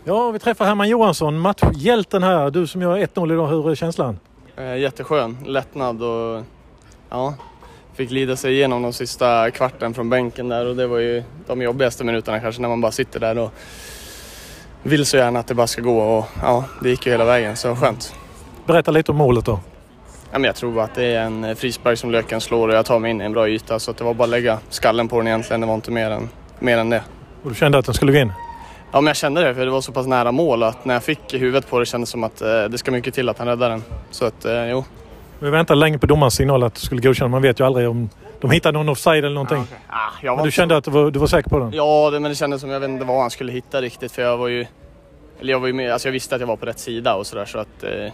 [0.08, 2.52] Ja, vi träffar Herman Johansson, matchhjälten här.
[2.52, 4.20] Du som gör 1-0 idag, hur är känslan?
[4.58, 6.43] Eh, Jätteskön, lättnad och
[7.10, 7.34] ja,
[7.93, 11.62] fick lida sig igenom de sista kvarten från bänken där och det var ju de
[11.62, 13.52] jobbigaste minuterna kanske när man bara sitter där och
[14.84, 17.56] vill så gärna att det bara ska gå och ja, det gick ju hela vägen
[17.56, 18.13] så skönt.
[18.65, 19.60] Berätta lite om målet då.
[20.32, 23.00] Ja, men jag tror att det är en frispark som Löken slår och jag tar
[23.00, 25.17] mig in i en bra yta så att det var bara att lägga skallen på
[25.17, 27.04] den egentligen, det var inte mer än, mer än det.
[27.43, 28.32] Och du kände att den skulle gå in?
[28.91, 31.04] Ja, men jag kände det för det var så pass nära mål att när jag
[31.04, 33.69] fick huvudet på det kändes som att eh, det ska mycket till att han räddar
[33.69, 33.84] den.
[34.12, 34.84] Så att eh, jo,
[35.39, 37.30] Vi väntade länge på domarens signal att du skulle godkänna.
[37.30, 38.10] Man vet ju aldrig om
[38.41, 39.67] de hittar någon offside eller någonting.
[39.88, 41.71] Ah, jag Men var du kände att du var, du var säker på den?
[41.73, 44.21] Ja, det, men det kändes som jag vet inte vad han skulle hitta riktigt för
[44.21, 44.65] jag var ju...
[45.39, 47.28] Eller jag var ju med, alltså jag visste att jag var på rätt sida och
[47.28, 47.84] sådär så att...
[47.84, 48.12] Eh,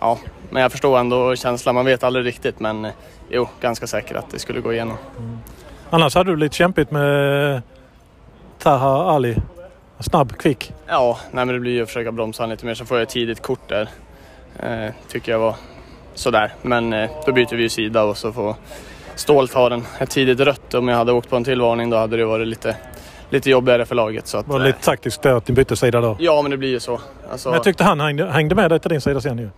[0.00, 0.18] ja,
[0.50, 1.74] men jag förstår ändå känslan.
[1.74, 2.90] Man vet aldrig riktigt men eh,
[3.30, 4.96] jo, ganska säker att det skulle gå igenom.
[5.90, 7.62] Annars hade du lite kämpigt med
[8.58, 9.36] Taha Ali.
[10.00, 10.72] Snabb, kvick.
[10.86, 13.02] Ja, nej men det blir ju att försöka bromsa han lite mer så får jag
[13.02, 13.88] ett tidigt kort där.
[14.60, 15.54] Eh, tycker jag var
[16.14, 16.52] sådär.
[16.62, 18.54] Men eh, då byter vi ju sida och så får
[19.14, 19.82] Ståhl ta den.
[19.98, 20.74] Ett tidigt rött.
[20.74, 22.76] Om jag hade åkt på en till varning då hade det varit lite,
[23.30, 24.26] lite jobbigare för laget.
[24.26, 26.16] Så att, Var eh, lite taktiskt där att ni bytte sida då.
[26.20, 27.00] Ja, men det blir ju så.
[27.30, 29.50] Alltså, Men jag tyckte han hängde, hängde med dig till din sida sen ju.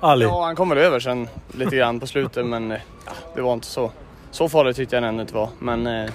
[0.00, 0.24] Ali.
[0.24, 3.52] Ja, han kom väl över sen lite grann på slutet men eh, ja, det var
[3.52, 3.90] inte så,
[4.30, 5.48] så farligt tyckte jag den ändå inte var.
[5.58, 6.10] Men eh,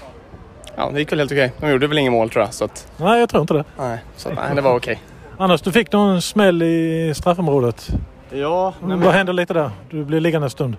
[0.79, 1.51] ja, det gick väl helt okej.
[1.59, 2.53] De gjorde väl inget mål tror jag.
[2.53, 3.63] Så att, Nej, jag tror inte det.
[3.77, 5.01] nej, så att, nej, det var okej.
[5.37, 7.89] Annars, du fick någon smäll i straffområdet.
[8.29, 9.71] Ja, nej, Vad men, hände lite där?
[9.89, 10.77] Du blev liggande en stund.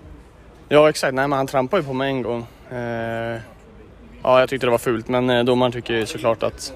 [0.69, 1.13] ja, exakt.
[1.13, 2.45] Nej, men han trampade ju på mig en gång.
[2.71, 3.39] Eh,
[4.23, 6.73] ja, jag tyckte det var fult, men eh, domaren tycker ju såklart att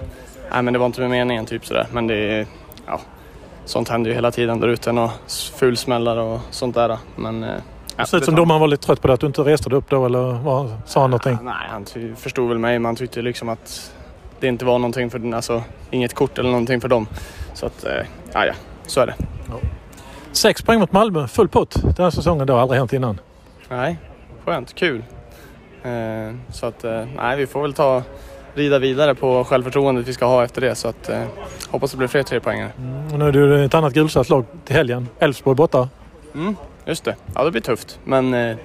[0.51, 1.87] nej, men det var inte med meningen, typ sådär.
[1.91, 2.47] Men det är,
[2.87, 2.99] ja,
[3.65, 4.89] sånt händer ju hela tiden där ute.
[4.91, 5.09] Och
[5.55, 6.97] fulsmällar och sånt där.
[7.15, 7.49] Men, eh,
[7.97, 9.69] ja, Det ser ut som domaren var lite trött på det, att du inte reste
[9.69, 11.37] dig upp då eller vad, sa han någonting?
[11.43, 13.91] Nej, han förstod väl mig, men han tyckte liksom att
[14.39, 17.07] det inte var någonting för den, alltså inget kort eller någonting för dem.
[17.53, 17.91] Så att, eh,
[18.33, 18.53] ja, ja,
[18.87, 19.15] så är det.
[20.31, 22.47] Sex poäng mot Malmö, full pott den här säsongen.
[22.47, 23.19] Det har aldrig hänt innan.
[23.69, 23.97] Nej,
[24.45, 25.03] skönt, kul.
[25.83, 28.03] Eh, så att, eh, nej, vi får väl ta
[28.53, 30.75] rida vidare på självförtroendet vi ska ha efter det.
[30.75, 31.21] Så att, eh,
[31.69, 32.71] hoppas det blir fler trepoängare.
[33.13, 35.07] Och nu är det ett annat gulsatt lag till helgen.
[35.19, 35.89] Elfsborg borta.
[36.33, 36.55] Mm,
[36.85, 37.15] just det.
[37.35, 37.99] Ja, det blir tufft.
[38.03, 38.57] Men eh,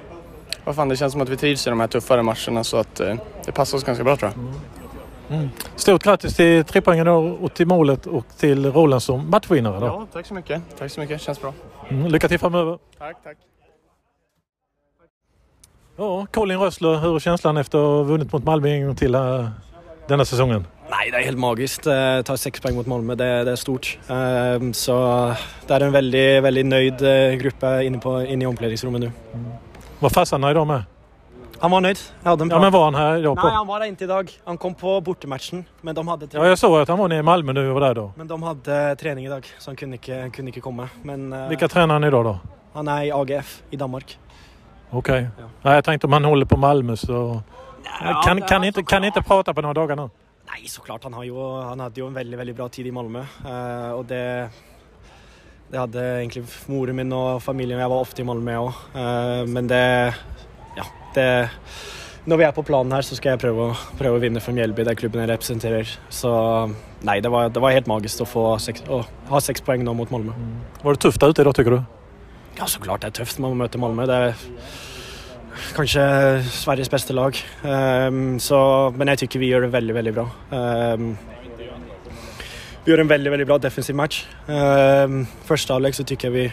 [0.64, 3.00] vad fan, det känns som att vi trivs i de här tuffare matcherna så att
[3.00, 5.48] eh, det passar oss ganska bra tror jag.
[5.76, 9.80] Stort grattis till trepoängen och till målet och till rollen som matchvinnare.
[9.80, 9.86] Då.
[9.86, 10.62] Ja, tack så mycket.
[10.78, 11.52] Tack så mycket, känns bra.
[11.88, 12.78] Mm, lycka till framöver.
[12.98, 13.36] Tack, tack.
[15.96, 19.12] Ja, Colin Rössler, hur är känslan efter att ha vunnit mot Malmö en gång till
[20.08, 20.64] denna säsongen?
[20.90, 21.86] Nei, det er helt magisk.
[21.86, 23.92] Eh, Ta seks poeng mot Malmö, det, det er stort.
[24.10, 24.96] Eh, Så
[25.68, 29.10] det er en veldig, veldig nøyd eh, gruppe inne, på, inne i omklädningsrommet nå.
[30.00, 30.82] Var farsan nöjd då med?
[31.60, 31.98] Han var nøyd.
[32.24, 33.36] Ja, men var han här idag?
[33.36, 33.48] På?
[33.48, 34.30] han var der inntil i dag.
[34.44, 36.48] Han kom på bortematchen, men de hadde, Ja, tre...
[36.48, 38.12] jag såg att han var nere i Malmö nu och var där då.
[38.16, 40.88] men de hadde trening i dag, så han kunne ikke, kunne ikke komme.
[41.02, 42.38] Men eh, Vilka tränar han idag då?
[42.74, 44.18] han er i AGF i Danmark.
[44.90, 45.28] Okej.
[45.38, 45.44] Ja.
[45.62, 47.42] Nej, jag tänkte om han håller på Malmö så...
[48.04, 50.08] Ja, kan, det kan, inte, kan inte prata på några dagar nu?
[50.50, 51.04] Nei, så klart.
[51.06, 53.22] Han, har jo, han hadde jo en veldig veldig bra tid i Malmö.
[53.46, 54.24] eh, og det,
[55.70, 58.82] det hadde egentlig moren min og familien og jeg var ofte i Malmö òg.
[59.48, 60.14] men det
[60.76, 60.84] Ja,
[61.14, 61.48] det
[62.26, 64.96] Når vi er på planen her, så prøve å, prøve å vinne for Mjellby, den
[64.96, 65.88] klubben jeg representerer.
[66.10, 66.30] Så
[67.02, 69.94] nei, det var, det var helt magisk å, få seks, å ha seks poeng nå
[69.94, 70.34] mot Malmö.
[70.82, 71.82] Var det tufft där ute idag tycker du?
[72.58, 74.04] Ja, så klart det er tøft når man møter Malmö.
[74.06, 74.34] Det er
[75.76, 77.36] Kanske Sveriges bästa lag.
[77.62, 80.30] Um, så, men jag tycker vi gör det väldigt, väldigt bra.
[80.50, 81.18] Um,
[82.84, 84.26] vi gör en väldigt, väldigt bra defensiv match.
[84.46, 86.52] Um, första halvlek så tycker jag vi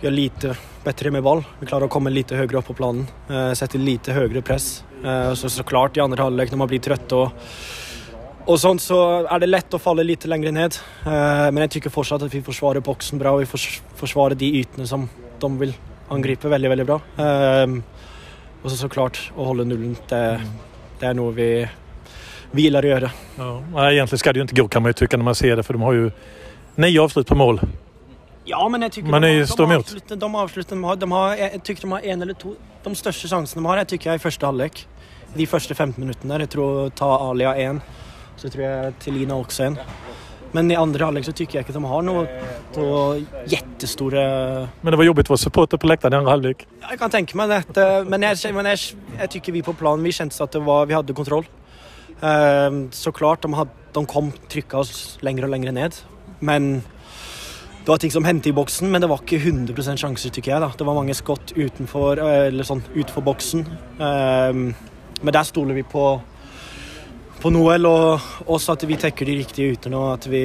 [0.00, 1.44] gör lite bättre med boll.
[1.60, 3.06] Vi klarar att komma lite högre upp på planen.
[3.30, 4.84] Uh, sätter lite högre press.
[5.04, 7.32] Uh, så, såklart i andra halvlek, när man blir trött och
[8.44, 10.74] och sånt så är det lätt att falla lite längre ned.
[11.06, 13.46] Uh, men jag tycker fortsatt att vi försvarar boxen bra, och vi
[13.96, 15.74] försvarar de ytorna som de vill
[16.08, 17.00] angripa väldigt, väldigt bra.
[17.16, 17.66] Eh,
[18.62, 20.40] og så så klart å holde nullen, det,
[21.00, 21.48] det er noe vi,
[22.52, 23.10] vi gillar å gjøre.
[23.38, 23.50] Ja.
[23.74, 25.62] Nej, egentligen ska det ju inte gå kan man ju tycka när man ser det
[25.62, 26.10] för de har ju
[26.74, 27.60] nio avslut på mål.
[28.44, 31.34] Ja, men jeg tykker Men de, har- de, avslutter, de avslutter de har, de har,
[31.36, 34.14] Jeg tykker de har en eller to De største sjansene de har, jeg tykker jeg
[34.14, 34.84] er i første halvlek.
[35.36, 36.32] De første 15 minuttene.
[36.32, 36.40] der.
[36.46, 37.80] Jeg tror ta Ali har én,
[38.36, 39.76] så tror jeg Telina også en.
[40.52, 42.22] Men i andre halvlek så tykker jeg ikke de har noe
[43.50, 44.22] jättestore
[44.82, 46.66] Men det var jobbigt att vara supporter på läktaren i andra halvlek.
[46.80, 47.74] Ja, Jeg kan tenke meg det.
[47.74, 48.78] det- Men jeg, men jeg,
[49.18, 51.44] jeg tykker vi på planen vi kjente at det var, vi hadde kontroll.
[52.22, 55.94] Ehm, så klart, de, had, de kom trykka oss lenger og lenger ned.
[56.40, 56.82] Men
[57.84, 60.60] det var ting som hendte i boksen, men det var ikke 100 sjanser, tykker jeg.
[60.60, 60.68] da.
[60.76, 63.66] Det var mange skott utenfor, eller sånn, utenfor boksen.
[64.00, 64.74] Ehm,
[65.22, 66.20] men der stoler vi på,
[67.42, 68.20] på Noel og
[68.50, 70.42] oss, at vi tekker de riktige utene og at vi,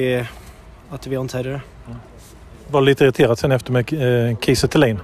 [0.94, 1.96] at vi håndterer det.
[2.72, 5.00] Var lite irriterad sen efter med eh, Kiese Thelin.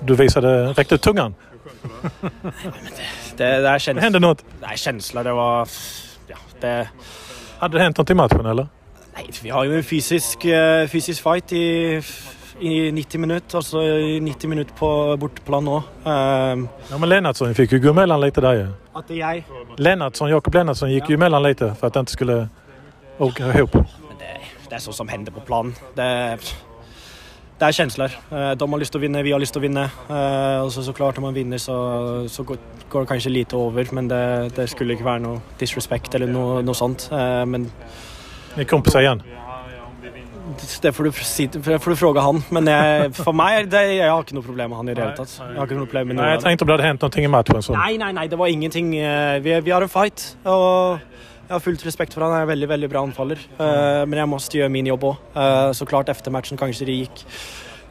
[0.00, 1.34] Du visade, räckte ut tungan.
[3.36, 4.44] Det, det, Det kjens, hände något.
[4.60, 5.24] det er kjensler.
[5.24, 5.68] Det var
[6.28, 6.88] Ja, det
[7.58, 8.68] Hade det hänt något i matchen eller?
[9.16, 12.00] Nei, vi har jo en fysisk, eh, fysisk fight i,
[12.60, 13.58] i 90 minutter.
[13.58, 15.76] Altså i 90 minutter på borteplan nå.
[16.04, 18.66] Um, Ja, men Lennartsson fick ju gå emellan lite där ju.
[18.94, 19.44] at jeg
[19.76, 22.48] Lennartsson, Jakob Lennartsson gick ju emellan lite för att det inte skulle
[23.18, 23.72] åka ihop.
[23.72, 24.40] Det,
[24.70, 25.74] det er sånt som hender på planen.
[25.96, 26.38] Det,
[27.58, 28.10] det er kjensler.
[28.32, 29.84] Eh, De har lyst til å vinne, vi har lyst til å vinne.
[30.10, 32.58] Eh, Og så, så klart, når man vinner, så, så går
[33.00, 33.86] det kanskje lite over.
[33.92, 37.08] Men det, det skulle ikke være noe disrespect eller noe, noe sånt.
[37.12, 37.70] Eh, Men
[38.56, 39.22] Ni är kompisar igen.
[40.82, 42.42] Det får du, si, får du fråga han.
[42.54, 45.16] Men jeg, for meg, det, jeg har ikke noe problem med han i det hele
[45.16, 45.34] tatt.
[45.38, 47.62] Jeg har noe problem med Nej, jag tänkte om det hade hänt någonting i matchen.
[47.62, 47.76] Så.
[47.76, 48.94] Nei, nei, nei, det var ingenting.
[48.96, 50.98] Eh, Vi, vi har en fight, og
[51.48, 52.32] jeg har fullt respekt for han.
[52.32, 53.38] Han er en veldig veldig bra anfaller.
[53.58, 55.16] Eh, Men jeg måtte gjøre min jobb òg.
[55.74, 57.24] Så klart, etter matchen kanskje det gikk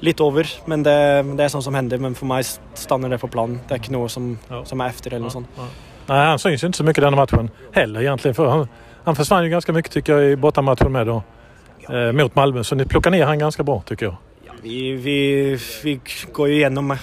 [0.05, 0.93] litt over, men det,
[1.37, 1.97] det er sånn som hender.
[1.97, 2.45] Men for meg
[2.77, 3.61] stannar det på planen.
[3.67, 5.47] Det er ikke noe som, som er efter eller noe sånt.
[6.07, 8.35] Nej, han syns ju inte så mycket i denna matchen heller egentligen.
[8.35, 8.67] För han,
[9.05, 11.23] han försvann ju ganska mycket tycker jag i bortamatchen med då.
[11.89, 12.63] Eh, mot Malmö.
[12.63, 14.15] Så ni plockar ner han ganska bra tycker jag.
[14.45, 15.99] Ja, vi, vi, vi
[16.31, 16.97] går jo gjennom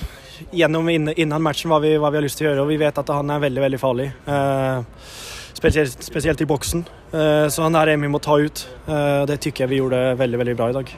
[0.50, 2.98] gjennom innan matchen hva vi, hva vi har lyst til å gjøre, og vi vet
[2.98, 4.08] at han er veldig, veldig farlig.
[4.26, 5.06] Eh,
[5.54, 6.84] spesielt, spesielt, i boksen.
[7.12, 8.66] Eh, så han er en vi må ta ut.
[8.86, 10.92] Eh, det tycker jeg vi gjorde veldig, veldig bra i dag.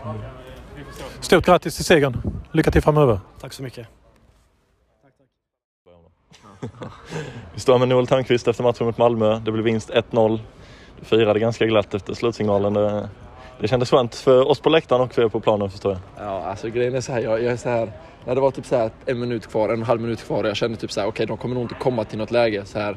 [1.21, 2.17] Stort grattis till segern.
[2.53, 3.21] Lycka till framöver.
[3.41, 3.87] Tack så mycket.
[7.55, 9.39] Vi står med Noel Törnqvist efter matchen mot Malmö.
[9.45, 10.41] Det blev vinst 1-0.
[10.99, 12.77] Du firade ganska glatt efter slutsignalen.
[13.61, 16.27] Det, kändes skönt för oss på läktaren och för er på planen förstår jag.
[16.27, 17.21] Ja, alltså grejen är så här.
[17.21, 17.93] Jag, jag är så här
[18.27, 20.43] när det var typ så här en minut kvar, en och en halv minut kvar
[20.43, 22.31] och jag kände typ så här, okej okay, de kommer nog inte komma till något
[22.31, 22.97] läge så här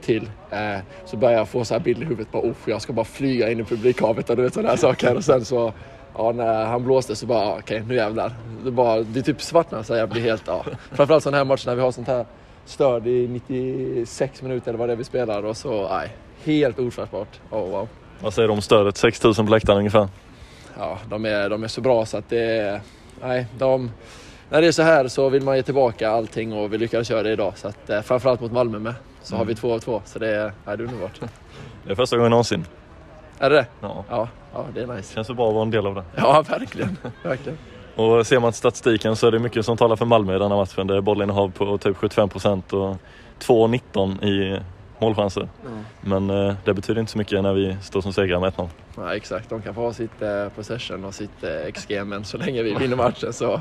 [0.00, 0.30] till.
[0.50, 3.50] Eh, så började jag få så här bilder i huvudet, bara jag ska bara flyga
[3.50, 5.16] in i publikhavet och du vet sådana här saker.
[5.16, 5.72] Och sen så,
[6.14, 8.32] ja när han blåste så bara, ah, okej okay, nu jävlar.
[8.64, 10.64] Det, bara, det är typ svartnar så jag blir helt, ja.
[10.92, 12.26] Framförallt sådana här matcher när vi har sånt här
[12.64, 16.16] stöd i 96 minuter eller vad det är vi spelar och så, nej.
[16.44, 17.40] Helt ofattbart.
[17.50, 17.88] Oh, wow.
[18.22, 18.96] Vad säger du om stödet?
[18.96, 20.08] 6000 på läktaren ungefär?
[20.78, 22.80] Ja, de är, de är så bra så att det
[23.22, 23.90] nej, de
[24.50, 27.22] när det är så här så vill man ge tillbaka allting och vi lyckades göra
[27.22, 27.52] det idag.
[27.56, 28.94] Så att, eh, framförallt mot Malmö med.
[29.22, 29.38] Så mm.
[29.38, 30.02] har vi två av två.
[30.04, 31.20] Så det är, ja, det är underbart.
[31.84, 32.66] Det är första gången någonsin.
[33.38, 33.66] Är det det?
[33.80, 34.04] Ja.
[34.08, 34.28] ja.
[34.54, 35.14] Ja, det är nice.
[35.14, 36.04] Känns så bra att vara en del av det.
[36.16, 36.96] Ja, verkligen.
[37.22, 37.58] verkligen.
[37.96, 40.86] Och ser man statistiken så är det mycket som talar för Malmö i denna matchen.
[40.86, 42.96] Det är bollinnehav på typ 75 procent och
[43.40, 44.60] 2-19 i
[45.00, 45.48] målchanser.
[45.66, 45.84] Mm.
[46.00, 48.68] Men eh, det betyder inte så mycket när vi står som segrare med 1-0.
[48.96, 52.36] Ja, exakt, de kan få ha sitt eh, possession och sitt eh, XG men så
[52.36, 53.60] länge vi vinner matchen så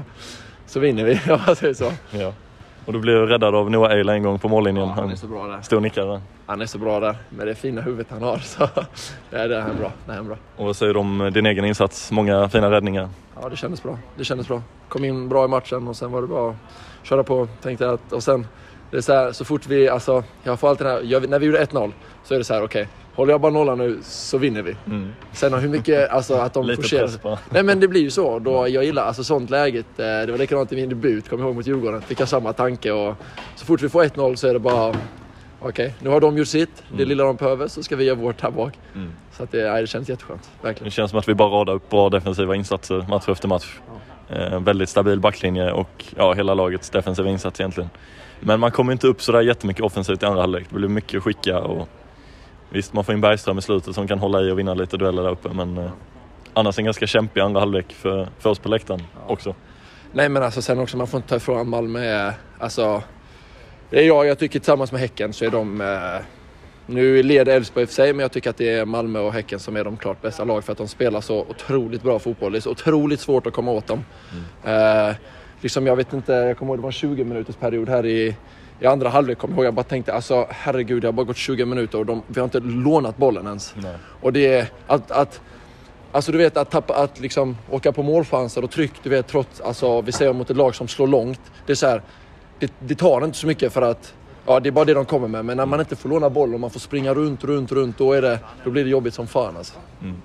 [0.66, 1.92] så vinner vi, om man säger så.
[2.12, 2.34] Ja.
[2.86, 4.88] Och du blev räddad av Noah Eila en gång på mållinjen.
[4.88, 5.62] Ja, han är så bra där.
[5.62, 6.22] Stod och nickade.
[6.46, 8.38] Han är så bra där, med det fina huvudet han har.
[8.44, 8.70] Så
[9.30, 9.92] ja, det är bra.
[10.06, 10.38] Det är bra.
[10.56, 12.12] Och vad säger du om din egen insats?
[12.12, 13.10] Många fina räddningar.
[13.42, 13.98] Ja, det kändes bra.
[14.16, 14.62] Det kändes bra.
[14.88, 16.56] Kom in bra i matchen och sen var det bara att
[17.04, 17.48] köra på.
[17.62, 18.48] Tänkte att, och sen,
[18.92, 21.46] det är så här, så fort vi, alltså, jag får alltid här, jag, när vi
[21.46, 21.92] gjorde 1-0
[22.24, 24.76] så är det så här, okej, okay, Håller jag bara nollan nu så vinner vi.
[24.86, 25.14] Mm.
[25.32, 27.18] Sen hur mycket, alltså att de Lite forcerar.
[27.18, 27.40] på.
[27.50, 28.40] Nej men det blir ju så.
[28.40, 29.86] Då jag gillar alltså sånt läget.
[29.98, 32.02] Eh, det var likadant i min debut, kommer jag ihåg mot Djurgården.
[32.02, 33.16] Fick jag samma tanke och
[33.56, 34.98] så fort vi får 1-0 så är det bara okej,
[35.60, 36.84] okay, nu har de gjort sitt.
[36.90, 37.08] Det mm.
[37.08, 38.74] lilla de behöver så ska vi göra vårt här bak.
[38.96, 39.12] Mm.
[39.32, 40.50] Så att det, nej, det känns jätteskönt.
[40.62, 40.86] Verkligen.
[40.86, 43.80] Det känns som att vi bara radar upp bra defensiva insatser match efter match.
[44.30, 44.36] Ja.
[44.36, 47.90] Eh, väldigt stabil backlinje och ja, hela lagets defensiva insats egentligen.
[48.40, 50.66] Men man kommer inte upp sådär jättemycket offensivt i andra halvlek.
[50.70, 51.90] Det blir mycket skicka och
[52.72, 55.24] Visst, man får in Bergström i slutet som kan hålla i och vinna lite dueller
[55.24, 55.92] där uppe, men eh,
[56.54, 59.56] annars en ganska kämpig andra halvlek för, för oss på läktaren också.
[60.12, 62.32] Nej, men alltså sen också, man får inte ta ifrån Malmö.
[62.60, 63.04] Alltså,
[63.90, 66.26] det är jag, jag tycker tillsammans med Häcken så är de eh,
[66.86, 69.34] nu leder Elfsborg i och för sig, men jag tycker att det är Malmö och
[69.34, 72.52] Häcken som är de klart bästa lag för att de spelar så otroligt bra fotboll.
[72.52, 74.06] Det är så otroligt svårt att komma åt dem.
[74.64, 75.10] Mm.
[75.10, 75.16] Eh,
[75.62, 78.36] liksom jag vet inte, jag kommer ihåg det var en 20 minuters period här i
[78.82, 81.38] i andra halvlek kommer jag ihåg, jag bara tänkte alltså herregud, det har bara gått
[81.38, 83.74] 20 minuter och de, vi har inte lånat bollen ens.
[83.76, 83.96] Nej.
[84.22, 85.42] Och det är att, att
[86.12, 89.62] Alltså du vet att, tappa, att liksom åka på målchanser och tryck, du vet trots,
[89.62, 91.42] alltså vi ser mot ett lag som slår långt.
[91.66, 92.02] Det är så här,
[92.60, 94.14] det, det tar inte så mycket för att,
[94.46, 95.46] ja det är bara det de kommer med.
[95.46, 98.14] Men när man inte får låna bollen och man får springa runt, runt, runt, då,
[98.14, 99.74] är det, då blir det jobbigt som fan alltså.
[100.02, 100.22] Mm.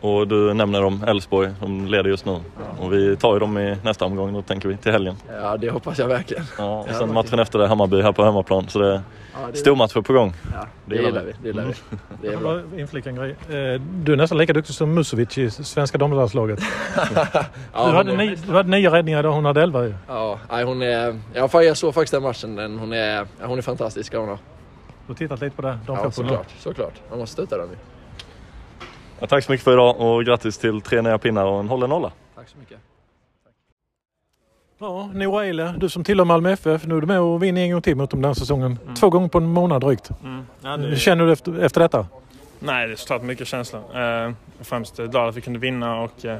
[0.00, 2.32] Och du nämner dem, Elfsborg, de leder just nu.
[2.32, 2.84] Ja.
[2.84, 5.16] Och vi tar ju dem i nästa omgång, då tänker vi, till helgen.
[5.42, 6.44] Ja, det hoppas jag verkligen.
[6.58, 8.68] Ja, och sen matchen efter det, Hammarby här på hemmaplan.
[8.68, 9.56] Så det är ja, det...
[9.56, 10.32] stormatcher på gång.
[10.52, 11.32] Ja, det, det gillar vi.
[11.42, 11.74] Det gillar vi.
[12.22, 12.60] Det är bra.
[12.78, 13.30] Inflika en grej.
[13.30, 16.60] Eh, du är nästan lika duktig som Musovic i svenska damlandslaget.
[17.72, 19.94] ja, du, hade nio, du hade nio räddningar idag, hon hade elva ju.
[20.08, 21.20] Ja, hon är...
[21.34, 22.78] Jag såg faktiskt den matchen.
[22.78, 24.14] Hon är, hon är fantastisk.
[24.14, 24.38] Hon har.
[25.06, 25.78] Du har tittat lite på det?
[25.86, 26.46] Ja, såklart.
[26.58, 26.94] såklart.
[27.10, 27.76] Man måste stötta dem ju.
[29.24, 31.90] Ja, tack så mycket för idag och grattis till tre nya pinnar och en hållen
[31.90, 32.12] nolla.
[32.34, 32.78] Tack så mycket.
[34.78, 37.72] Ja, Noah Eile, du som tillhör Malmö FF, nu är du med och vinner en
[37.72, 38.78] gång till mot dem den här säsongen.
[38.82, 38.94] Mm.
[38.94, 40.10] Två gånger på en månad drygt.
[40.24, 40.46] Mm.
[40.62, 40.96] Ja, det...
[40.96, 42.06] Känner du efter, efter detta?
[42.58, 43.82] Nej, det är såklart mycket känslor.
[44.00, 46.38] Eh, främst glad att vi kunde vinna och eh,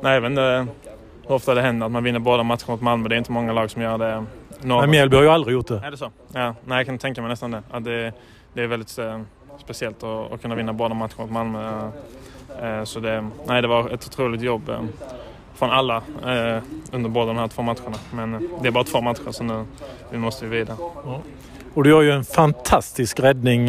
[0.00, 0.66] nej, vet inte
[1.26, 3.08] hur ofta det händer att man vinner båda matcherna mot Malmö.
[3.08, 4.24] Det är inte många lag som gör det.
[4.60, 4.86] Några...
[4.86, 5.82] Mjällby har ju aldrig gjort det.
[5.84, 6.10] Är det så?
[6.32, 7.62] Ja, nej, jag kan tänka mig nästan det.
[7.70, 8.12] Att det,
[8.52, 9.20] det är väldigt eh,
[9.58, 11.90] speciellt att, att kunna vinna båda matcherna mot Malmö.
[12.62, 14.80] Eh, så det, nej, det var ett otroligt jobb eh,
[15.54, 17.96] från alla eh, under båda de här två matcherna.
[18.10, 19.64] Men det är bara två matcher så nu,
[20.12, 20.76] nu måste vi vidare.
[21.04, 21.20] Ja.
[21.74, 23.66] Och du har ju en fantastisk räddning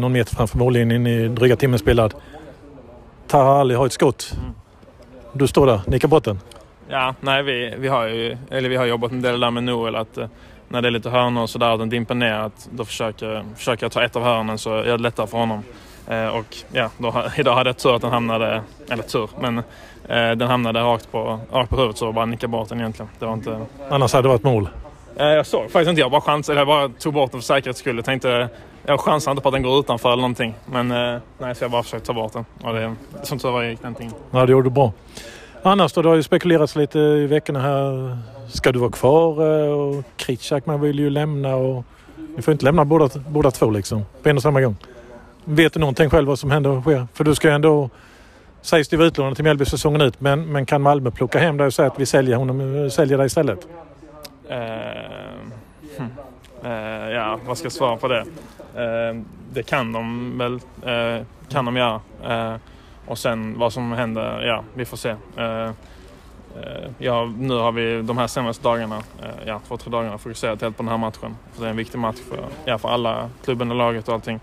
[0.00, 2.14] någon meter framför mållinjen i dryga timmen spelad.
[3.26, 4.32] Taha Ali har ett skott.
[4.40, 4.54] Mm.
[5.32, 6.40] Du står där, nickar bort den.
[6.88, 9.96] Ja, nej vi, vi, har ju, eller vi har jobbat en del där med Noel
[9.96, 10.18] att
[10.68, 13.84] när det är lite hörnor och sådär och den dimper ner att då försöker, försöker
[13.84, 15.62] jag ta ett av hörnen så är det lättare för honom.
[16.08, 20.30] Eh, och ja, då, idag hade jag tur att den hamnade, eller tur, men eh,
[20.36, 23.10] den hamnade rakt på, rakt på huvudet så bara nickade bort den egentligen.
[23.18, 23.60] Det var inte...
[23.90, 24.68] Annars hade det varit mål?
[25.16, 27.46] Eh, jag såg faktiskt inte, jag bara chans, eller jag bara tog bort den för
[27.46, 27.96] säkerhets skull.
[27.96, 28.48] Jag tänkte,
[28.86, 30.54] jag chansar inte på att den går utanför eller någonting.
[30.66, 30.88] Men
[31.38, 32.44] nej, så jag bara försökte ta bort den.
[32.62, 33.96] Och det, som tur var gick den
[34.30, 34.92] Ja, det gjorde du bra.
[35.62, 38.18] Annars då, det har ju spekulerats lite i veckorna här.
[38.48, 39.62] Ska du vara kvar?
[39.64, 41.84] Eh, och Kritschak man vill ju lämna och
[42.36, 44.76] vi får inte lämna båda, båda två liksom på en och samma gång.
[45.44, 47.06] Vet du någonting själv vad som händer och sker?
[47.14, 47.90] För du ska ju ändå
[48.62, 51.66] sägs det vara utlånad till Mjällby säsongen ut men, men kan Malmö plocka hem dig
[51.66, 53.68] och säga att vi säljer honom, eh, säljer dig istället?
[54.50, 54.56] Uh,
[55.96, 56.06] hm.
[56.64, 58.20] uh, ja, vad ska jag svara på det?
[58.20, 60.60] Uh, det kan de väl
[61.48, 62.00] kan de göra.
[63.08, 65.08] Och sen vad som händer, ja, vi får se.
[65.36, 70.18] Eh, eh, ja, nu har vi de här senaste dagarna, eh, ja, två, tre dagarna
[70.18, 71.36] fokuserat helt på den här matchen.
[71.52, 74.40] För det är en viktig match för, ja, för alla, klubben och laget och allting.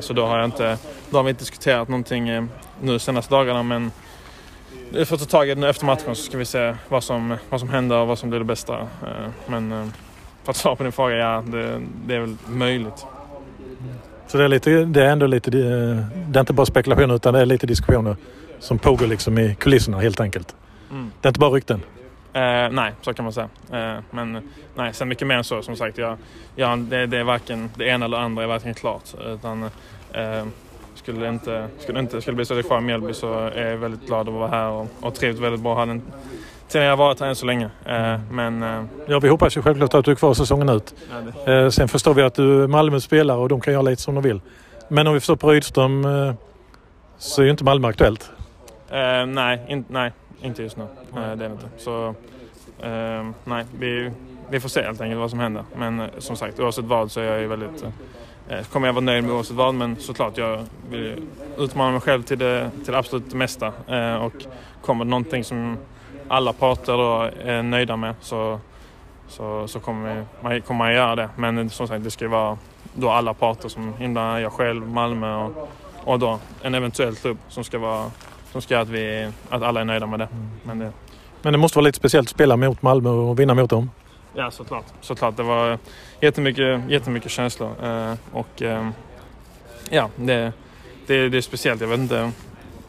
[0.00, 0.78] Så då har, jag inte,
[1.10, 2.48] då har vi inte diskuterat någonting
[2.82, 3.90] nu senaste dagarna men
[4.92, 7.36] vi får ta tag i det nu efter matchen så ska vi se vad som,
[7.50, 8.88] vad som händer och vad som blir det bästa.
[9.46, 9.92] Men
[10.44, 13.06] för att svara på din fråga, ja det, det är väl möjligt.
[14.30, 15.96] Så det är, lite, det är ändå lite, eh,
[16.28, 18.16] det är inte bara spekulationer utan det är lite diskussioner
[18.58, 20.54] som pågår liksom i kulisserna helt enkelt.
[20.90, 21.10] Mm.
[21.20, 21.82] Det är inte bara rykten.
[22.32, 23.48] Eh, nej, så kan man säga.
[23.72, 24.42] Eh, men
[24.74, 25.98] nej, sen mycket mer än så som sagt.
[25.98, 26.16] Jag,
[26.56, 29.14] jag, det, det är varken det ena eller andra är varken klart.
[29.26, 29.62] Utan,
[30.12, 30.44] eh,
[30.94, 33.70] skulle det inte skulle det inte skulle bli så är kvar i Mjällby så är
[33.70, 35.74] jag väldigt glad att vara här och, och trivs väldigt bra.
[35.78, 36.02] Hade en,
[36.78, 37.70] jag har varit här än så länge.
[37.86, 40.94] Eh, men eh, Ja, vi hoppas ju självklart att du är kvar säsongen ut.
[41.46, 44.14] Eh, sen förstår vi att du är Malmö spelare och de kan göra lite som
[44.14, 44.40] de vill.
[44.88, 46.06] Men om vi förstår på Rydström
[47.18, 48.30] så är ju inte Malmö aktuellt.
[48.90, 50.12] Eh, nej, in, nej,
[50.42, 50.82] inte just nu.
[50.82, 51.68] Eh, det är det inte.
[51.78, 52.14] Så
[52.82, 54.10] eh, nej, vi,
[54.50, 55.64] vi får se helt enkelt vad som händer.
[55.76, 57.84] Men som sagt, oavsett vad så är jag ju väldigt...
[58.72, 61.16] Kommer jag vara nöjd med oavsett vad, men såklart jag vill
[61.58, 63.72] utmana mig själv till det, till det absolut mesta.
[64.20, 64.32] Och
[64.82, 65.76] kommer någonting som
[66.30, 68.60] alla parter då är nöjda med så,
[69.28, 71.30] så, så kommer, vi, man, kommer man göra det.
[71.36, 72.58] Men som sagt, det ska ju vara
[72.94, 75.68] då alla parter som inblandar, jag själv, Malmö och,
[76.04, 78.10] och då en eventuell klubb som ska vara
[78.52, 80.28] som ska göra att, vi, att alla är nöjda med det.
[80.62, 80.92] Men det
[81.42, 83.90] Men det måste vara lite speciellt att spela mot Malmö och vinna mot dem.
[84.34, 84.84] ja, såklart.
[85.00, 85.36] såklart.
[85.36, 85.78] Det var
[86.20, 87.70] jättemycket, jättemycket känslor.
[87.82, 88.88] Eh, och eh,
[89.90, 90.52] ja, det,
[91.06, 91.80] det, det är speciellt.
[91.80, 92.32] Jag vet inte.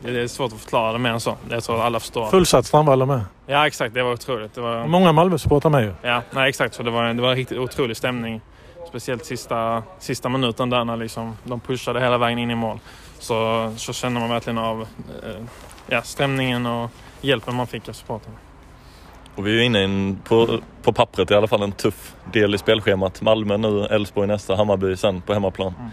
[0.04, 1.38] Det är svårt att förklara det mer än så.
[1.50, 2.30] Jag tror alla förstår.
[2.30, 3.22] Fullsatt Strandvallen med.
[3.48, 3.94] Ja, exakt.
[3.94, 4.56] Det var otroligt.
[4.56, 5.94] Det var, Många Malmö-supportrar med ju.
[6.02, 6.76] Ja, nej, exakt.
[6.76, 8.42] Så det var, det var en riktigt otrolig stämning.
[8.90, 12.80] Speciellt sista, sista minuten där när liksom, de pushade hela vägen in i mål.
[13.20, 14.82] Så, så känner man verkligen av
[15.24, 15.46] eh,
[15.88, 16.92] ja, stämningen och
[17.22, 18.38] hjälpen man fick av supportrarna.
[19.36, 22.56] Och vi är inne i en, på, på pappret i alla fall en tuff del
[22.56, 23.22] i spelschemat.
[23.22, 25.74] Malmö nu, Elfsborg nästa, Hammarby sen på hemmaplan.
[25.80, 25.92] Mm.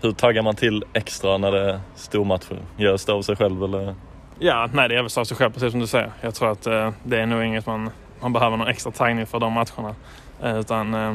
[0.00, 2.58] Hur taggar man till extra när det är stormatcher?
[2.76, 3.94] Görs det av sig själv eller?
[4.38, 6.12] Ja, nej det är väl av sig själv precis som du säger.
[6.20, 7.90] Jag tror att eh, det är nog inget man,
[8.20, 9.94] man behöver någon extra taggning för de matcherna.
[10.42, 11.14] Eh, utan eh,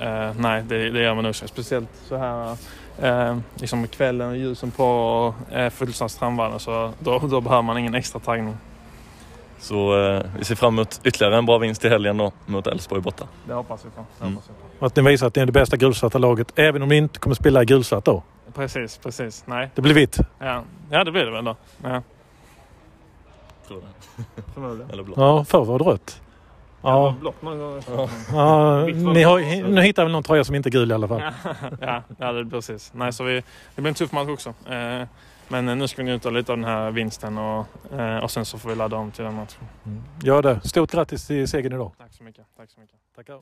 [0.00, 1.48] eh, nej, det, det gör man nog inte.
[1.48, 2.56] Speciellt så här
[3.02, 7.78] eh, liksom kvällen och ljusen på och eh, fullsatt Strandvallen så då, då behöver man
[7.78, 8.56] ingen extra taggning.
[9.58, 13.00] Så eh, vi ser fram emot ytterligare en bra vinst i helgen då mot Elfsborg
[13.02, 13.24] borta.
[13.46, 14.04] Det hoppas vi på.
[14.18, 14.34] Det Mm.
[14.34, 14.86] hoppas vi på.
[14.86, 16.52] Att ni visar att ni är det bästa gulsvarta laget.
[16.58, 18.22] Även om ni inte kommer spela i gulsvart då.
[18.54, 19.44] Precis, precis.
[19.46, 20.18] Nej, Det blir vitt.
[20.38, 21.56] ja, ja det blir det väl då.
[21.82, 22.02] Ja,
[23.68, 24.24] Tror jag.
[24.54, 24.90] förmodligen.
[24.90, 25.14] Eller blå.
[25.16, 26.20] Ja, förr var det rött.
[26.82, 27.82] Ja, Blått någon gång.
[28.32, 31.22] ja ni har, nu hittar väl någon tröja som inte är gul i alla fall.
[31.80, 32.90] ja, ja, det precis.
[32.94, 33.34] Nej, så vi,
[33.74, 34.48] det blir en tuff match också.
[34.48, 35.02] Eh,
[35.48, 38.44] men eh, nu ska vi njuta lite av den här vinsten och, eh, och sen
[38.44, 39.58] så får vi ladda om till den matchen.
[40.22, 40.60] Ja, det.
[40.68, 41.92] Stort grattis till segern idag.
[41.98, 42.44] Tack så mycket.
[42.56, 42.96] Tack så mycket.
[43.16, 43.40] Tackar.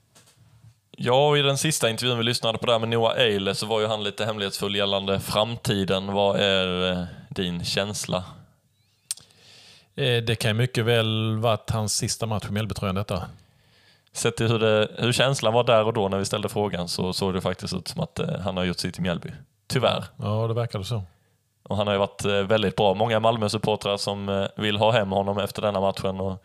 [0.91, 3.81] Ja, och i den sista intervjun vi lyssnade på där med Noah Eile så var
[3.81, 6.13] ju han lite hemlighetsfull gällande framtiden.
[6.13, 8.25] Vad är eh, din känsla?
[10.27, 13.29] Det kan ju mycket väl varit hans sista match i Mjällbytröjan detta.
[14.13, 17.13] Sett till hur, det, hur känslan var där och då när vi ställde frågan så
[17.13, 19.29] såg det faktiskt ut som att han har gjort sitt i Mjällby.
[19.67, 20.05] Tyvärr.
[20.17, 21.03] Ja, det verkade så.
[21.69, 22.95] Och han har ju varit eh, väldigt bra.
[22.95, 26.45] Många Malmö-supportrar som eh, vill ha hem honom efter denna matchen och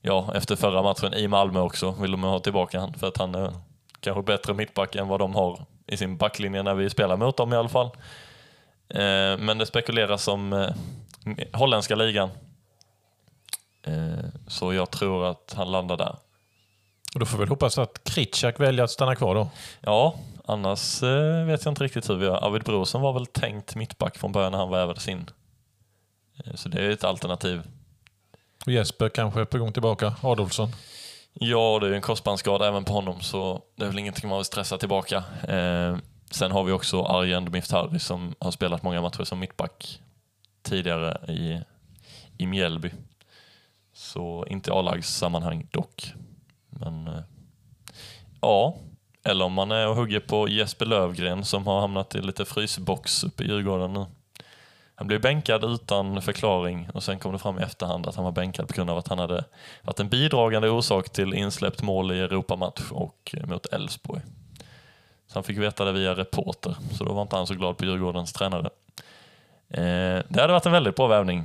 [0.00, 3.34] ja, efter förra matchen i Malmö också vill de ha tillbaka han för att han
[3.34, 3.52] är
[4.00, 7.52] kanske bättre mittback än vad de har i sin backlinje när vi spelar mot dem
[7.52, 7.90] i alla fall.
[8.88, 10.72] Eh, Men det spekuleras om
[11.52, 12.30] holländska ligan.
[14.48, 16.16] Så jag tror att han landar där.
[17.14, 19.48] Och då får vi väl hoppas att Kritschak väljer att stanna kvar då.
[19.80, 22.46] Ja, annars eh, vet jag inte riktigt hur vi gör.
[22.46, 25.30] Arvid Brorsson var väl tänkt mittback från början när han värvades in.
[26.44, 27.62] Eh, Så det är ett alternativ.
[28.66, 30.14] Och Jesper kanske är på gång tillbaka.
[30.22, 30.68] Adolfsson.
[31.32, 34.44] Ja, det är en korsbandsskada även på honom så det är väl ingenting man vill
[34.44, 35.24] stressa tillbaka.
[35.48, 35.96] Eh,
[36.30, 40.00] sen har vi också Arjen Miftari som har spelat många matcher som mittback
[40.62, 41.60] tidigare i,
[42.38, 42.90] i Mjällby.
[43.92, 46.12] Så inte i A-lagssammanhang dock.
[46.70, 47.22] Men eh,
[48.40, 48.76] ja,
[49.24, 53.24] eller om man är och hugger på Jesper Lövgren som har hamnat i lite frysbox
[53.24, 54.06] uppe i Djurgården nu.
[54.94, 58.32] Han blev bänkad utan förklaring och sen kom det fram i efterhand att han var
[58.32, 59.44] bänkad på grund av att han hade
[59.82, 64.22] varit en bidragande orsak till insläppt mål i Europamatch och eh, mot Elfsborg.
[65.26, 67.84] Så han fick veta det via reporter, så då var inte han så glad på
[67.84, 68.70] Djurgårdens tränare.
[69.68, 71.44] Eh, det hade varit en väldigt bra värvning.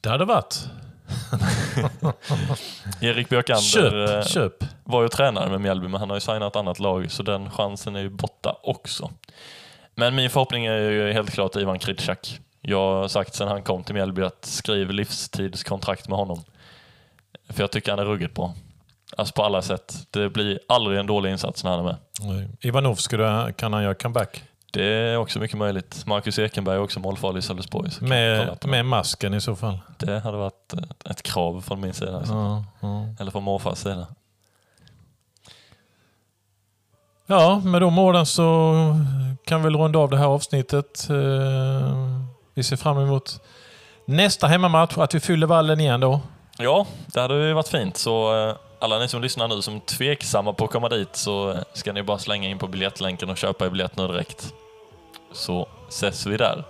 [0.00, 0.68] Det hade varit.
[3.00, 4.64] Erik Björkander Köp, eh, köp.
[4.84, 7.50] var ju tränare med Mjällby, men han har ju signat ett annat lag, så den
[7.50, 9.10] chansen är ju borta också.
[9.94, 12.40] Men min förhoppning är ju helt klart Ivan Kritschak.
[12.60, 16.44] Jag har sagt sedan han kom till Mjällby att skriv livstidskontrakt med honom.
[17.48, 18.54] För jag tycker han är ruggigt bra.
[19.16, 19.94] Alltså på alla sätt.
[20.10, 21.96] Det blir aldrig en dålig insats när han är med.
[22.60, 22.98] Ivanov,
[23.56, 24.42] kan han göra comeback?
[24.74, 26.02] Det är också mycket möjligt.
[26.06, 27.90] Marcus Ekenberg är också målfarlig i Sölvesborg.
[28.00, 29.78] Med, med masken i så fall.
[29.98, 32.16] Det hade varit ett, ett krav från min sida.
[32.16, 32.32] Alltså.
[32.34, 33.06] Ja, ja.
[33.20, 34.06] Eller från morfars sida.
[37.26, 38.74] Ja, med de orden så
[39.46, 41.06] kan vi runda av det här avsnittet.
[41.10, 42.20] Eh,
[42.54, 43.40] Vi ser fram emot
[44.06, 46.20] nästa hemmamatch, att vi fyller vallen igen då.
[46.58, 47.96] Ja, det hade ju varit fint.
[47.96, 51.50] Så eh, alla ni som lyssnar nu som är tveksamma på att komma dit så
[51.50, 54.52] eh, ska ni bara slänga in på biljettlänken och köpa er biljett nu direkt.
[55.34, 56.64] Så ses vi där.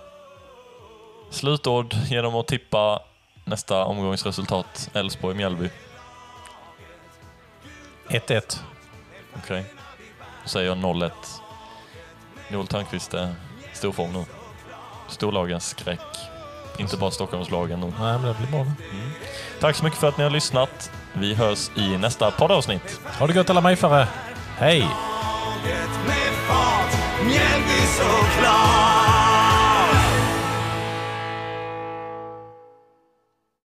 [1.29, 2.99] Slutord genom att tippa
[3.45, 5.69] nästa omgångsresultat Elfsborg-Mjällby.
[8.09, 8.59] 1-1.
[9.37, 9.65] Okej.
[10.43, 11.11] Då säger jag 0-1.
[12.49, 13.35] Joel Törnqvist är
[13.73, 14.25] i stor form nu.
[15.07, 15.99] Storlagens skräck.
[16.77, 17.93] Inte bara Stockholmslagen nu.
[17.99, 18.65] Nej, men det blir bra.
[19.59, 20.91] Tack så mycket för att ni har lyssnat.
[21.13, 23.01] Vi hörs i nästa poddavsnitt.
[23.19, 24.07] Ha det gott alla Mifare.
[24.57, 24.87] Hej!
[27.25, 29.14] Mjällby såklart